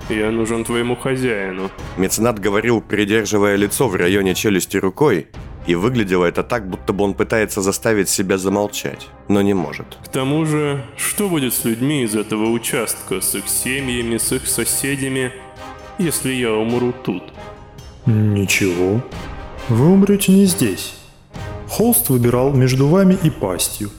Я 0.09 0.29
нужен 0.29 0.63
твоему 0.63 0.95
хозяину. 0.95 1.71
Меценат 1.97 2.39
говорил, 2.39 2.81
придерживая 2.81 3.55
лицо 3.55 3.87
в 3.87 3.95
районе 3.95 4.35
челюсти 4.35 4.77
рукой, 4.77 5.27
и 5.67 5.75
выглядело 5.75 6.25
это 6.25 6.43
так, 6.43 6.67
будто 6.67 6.93
бы 6.93 7.03
он 7.03 7.13
пытается 7.13 7.61
заставить 7.61 8.09
себя 8.09 8.37
замолчать, 8.37 9.07
но 9.27 9.41
не 9.41 9.53
может. 9.53 9.97
К 10.03 10.07
тому 10.07 10.45
же, 10.45 10.83
что 10.95 11.27
будет 11.27 11.53
с 11.53 11.65
людьми 11.65 12.03
из 12.03 12.15
этого 12.15 12.49
участка, 12.49 13.21
с 13.21 13.35
их 13.35 13.47
семьями, 13.47 14.17
с 14.17 14.31
их 14.31 14.47
соседями, 14.47 15.33
если 15.97 16.31
я 16.31 16.53
умру 16.53 16.93
тут? 17.03 17.23
Ничего. 18.05 19.01
Вы 19.67 19.87
умрете 19.87 20.31
не 20.31 20.45
здесь. 20.45 20.93
Холст 21.69 22.09
выбирал 22.09 22.53
между 22.53 22.87
вами 22.87 23.17
и 23.21 23.29
пастью, 23.29 23.91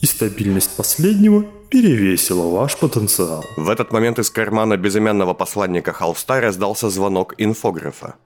и 0.00 0.06
стабильность 0.06 0.76
последнего 0.76 1.44
перевесила 1.70 2.48
ваш 2.48 2.76
потенциал. 2.76 3.44
В 3.56 3.70
этот 3.70 3.92
момент 3.92 4.18
из 4.18 4.28
кармана 4.28 4.76
безымянного 4.76 5.32
посланника 5.32 5.92
Холста 5.92 6.40
раздался 6.40 6.90
звонок 6.90 7.34
инфографа. 7.38 8.16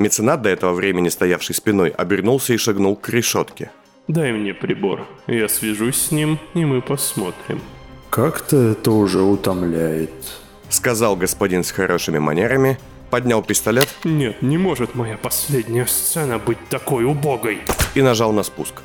Меценат, 0.00 0.40
до 0.40 0.48
этого 0.48 0.72
времени 0.72 1.10
стоявший 1.10 1.54
спиной, 1.54 1.90
обернулся 1.90 2.54
и 2.54 2.56
шагнул 2.56 2.96
к 2.96 3.10
решетке. 3.10 3.70
Дай 4.08 4.32
мне 4.32 4.54
прибор. 4.54 5.06
Я 5.26 5.46
свяжусь 5.46 6.00
с 6.00 6.10
ним, 6.10 6.38
и 6.54 6.64
мы 6.64 6.80
посмотрим. 6.80 7.60
Как-то 8.08 8.56
это 8.56 8.92
уже 8.92 9.20
утомляет. 9.20 10.10
Сказал 10.70 11.16
господин 11.16 11.62
с 11.62 11.70
хорошими 11.70 12.18
манерами, 12.18 12.78
поднял 13.10 13.42
пистолет. 13.42 13.88
Нет, 14.04 14.40
не 14.40 14.56
может 14.56 14.94
моя 14.94 15.18
последняя 15.18 15.84
сцена 15.84 16.38
быть 16.38 16.70
такой 16.70 17.04
убогой. 17.04 17.60
И 17.94 18.00
нажал 18.00 18.32
на 18.32 18.42
спуск. 18.42 18.76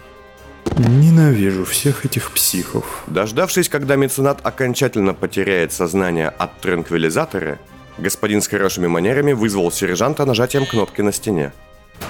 Ненавижу 0.78 1.63
всех 1.63 2.06
этих 2.06 2.32
психов. 2.32 3.06
Дождавшись, 3.08 3.69
когда 3.69 3.95
меценат 3.95 4.45
окончательно 4.45 5.13
потеряет 5.13 5.71
сознание 5.71 6.28
от 6.28 6.60
транквилизатора, 6.60 7.58
господин 7.97 8.41
с 8.41 8.47
хорошими 8.47 8.88
манерами 8.88 9.34
вызвал 9.34 9.71
сержанта 9.71 10.25
нажатием 10.25 10.65
кнопки 10.65 11.01
на 11.01 11.12
стене. 11.12 11.53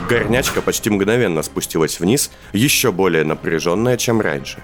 Горнячка 0.10 0.62
почти 0.62 0.90
мгновенно 0.90 1.44
спустилась 1.44 2.00
вниз, 2.00 2.32
еще 2.54 2.92
более 2.92 3.24
напряженная, 3.24 3.98
чем 3.98 4.22
раньше. 4.22 4.60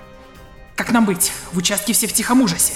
Как 0.75 0.91
нам 0.91 1.05
быть? 1.05 1.31
В 1.51 1.57
участке 1.57 1.93
все 1.93 2.07
в 2.07 2.13
тихом 2.13 2.41
ужасе. 2.41 2.73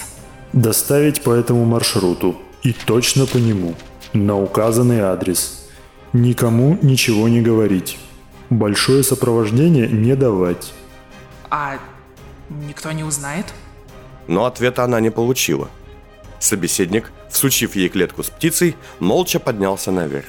Доставить 0.52 1.22
по 1.22 1.32
этому 1.32 1.64
маршруту. 1.64 2.36
И 2.62 2.72
точно 2.72 3.26
по 3.26 3.36
нему. 3.36 3.74
На 4.12 4.38
указанный 4.38 5.00
адрес. 5.00 5.68
Никому 6.12 6.78
ничего 6.82 7.28
не 7.28 7.40
говорить. 7.40 7.98
Большое 8.48 9.02
сопровождение 9.02 9.88
не 9.88 10.14
давать. 10.14 10.72
А 11.50 11.78
никто 12.48 12.92
не 12.92 13.02
узнает? 13.04 13.46
Но 14.28 14.44
ответа 14.44 14.84
она 14.84 15.00
не 15.00 15.10
получила. 15.10 15.68
Собеседник, 16.38 17.10
всучив 17.30 17.76
ей 17.76 17.88
клетку 17.88 18.22
с 18.22 18.30
птицей, 18.30 18.76
молча 19.00 19.38
поднялся 19.38 19.90
наверх. 19.90 20.26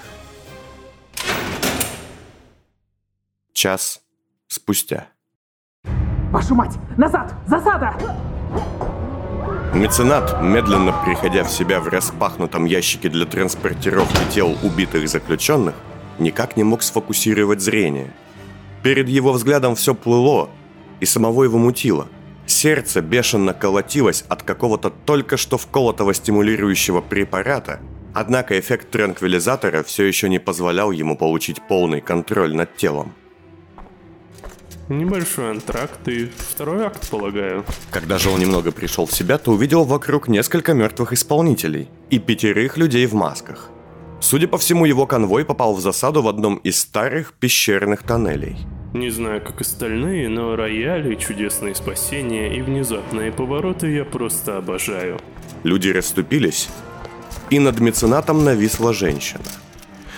Час 3.53 4.01
спустя. 4.47 5.07
Вашу 6.31 6.55
мать! 6.55 6.75
Назад! 6.97 7.33
Засада! 7.47 7.95
Меценат, 9.73 10.41
медленно 10.41 10.93
приходя 11.05 11.43
в 11.43 11.49
себя 11.51 11.79
в 11.79 11.88
распахнутом 11.88 12.65
ящике 12.65 13.10
для 13.10 13.25
транспортировки 13.25 14.19
тел 14.33 14.57
убитых 14.63 15.07
заключенных, 15.07 15.75
никак 16.19 16.57
не 16.57 16.63
мог 16.63 16.81
сфокусировать 16.81 17.62
зрение. 17.62 18.13
Перед 18.83 19.07
его 19.10 19.33
взглядом 19.33 19.75
все 19.75 19.93
плыло, 19.93 20.49
и 20.99 21.05
самого 21.05 21.43
его 21.43 21.57
мутило. 21.57 22.07
Сердце 22.47 23.01
бешено 23.01 23.53
колотилось 23.53 24.23
от 24.29 24.41
какого-то 24.41 24.89
только 24.89 25.36
что 25.36 25.57
вколотого 25.57 26.13
стимулирующего 26.13 27.01
препарата, 27.01 27.81
однако 28.13 28.57
эффект 28.57 28.89
транквилизатора 28.89 29.83
все 29.83 30.05
еще 30.05 30.29
не 30.29 30.39
позволял 30.39 30.91
ему 30.91 31.17
получить 31.17 31.62
полный 31.67 31.99
контроль 31.99 32.55
над 32.55 32.75
телом. 32.77 33.13
Небольшой 34.88 35.51
антракт 35.51 36.07
и 36.07 36.31
второй 36.38 36.86
акт, 36.86 37.10
полагаю. 37.10 37.65
Когда 37.91 38.17
же 38.17 38.29
он 38.29 38.39
немного 38.39 38.71
пришел 38.71 39.05
в 39.05 39.12
себя, 39.12 39.38
то 39.38 39.51
увидел 39.51 39.83
вокруг 39.83 40.29
несколько 40.29 40.73
мертвых 40.73 41.12
исполнителей 41.12 41.89
и 42.10 42.17
пятерых 42.17 42.77
людей 42.77 43.05
в 43.07 43.13
масках. 43.13 43.69
Судя 44.21 44.47
по 44.47 44.57
всему, 44.57 44.86
его 44.86 45.05
конвой 45.05 45.43
попал 45.43 45.75
в 45.75 45.81
засаду 45.81 46.21
в 46.21 46.29
одном 46.29 46.55
из 46.57 46.79
старых 46.79 47.33
пещерных 47.33 48.03
тоннелей. 48.03 48.55
Не 48.93 49.10
знаю, 49.10 49.41
как 49.41 49.62
остальные, 49.62 50.30
но 50.30 50.56
рояли, 50.56 51.15
чудесные 51.15 51.76
спасения 51.76 52.56
и 52.56 52.62
внезапные 52.62 53.32
повороты 53.32 53.91
я 53.91 54.06
просто 54.06 54.58
обожаю. 54.58 55.19
Люди 55.63 55.89
расступились, 55.89 56.69
и 57.50 57.60
над 57.60 57.80
меценатом 57.80 58.45
нависла 58.45 58.93
женщина. 58.93 59.43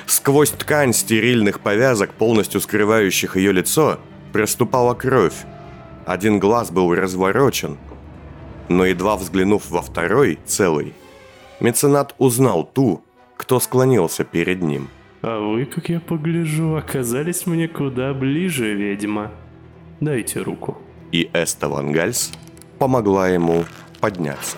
Сквозь 0.05 0.51
ткань 0.51 0.93
стерильных 0.93 1.59
повязок, 1.59 2.13
полностью 2.13 2.61
скрывающих 2.61 3.37
ее 3.37 3.51
лицо, 3.51 3.99
проступала 4.31 4.93
кровь. 4.93 5.35
Один 6.05 6.39
глаз 6.39 6.71
был 6.71 6.93
разворочен, 6.93 7.77
но 8.67 8.85
едва 8.85 9.17
взглянув 9.17 9.69
во 9.69 9.81
второй, 9.81 10.39
целый, 10.45 10.93
меценат 11.59 12.13
узнал 12.17 12.63
ту, 12.63 13.03
кто 13.37 13.59
склонился 13.59 14.23
перед 14.23 14.61
ним. 14.61 14.89
А 15.21 15.39
вы, 15.39 15.65
как 15.65 15.89
я 15.89 15.99
погляжу, 15.99 16.75
оказались 16.75 17.45
мне 17.45 17.67
куда 17.67 18.13
ближе, 18.13 18.73
ведьма. 18.73 19.31
Дайте 19.99 20.39
руку. 20.41 20.77
И 21.11 21.29
Эста 21.33 21.67
Вангальс 21.67 22.31
помогла 22.77 23.27
ему 23.27 23.65
подняться. 23.99 24.57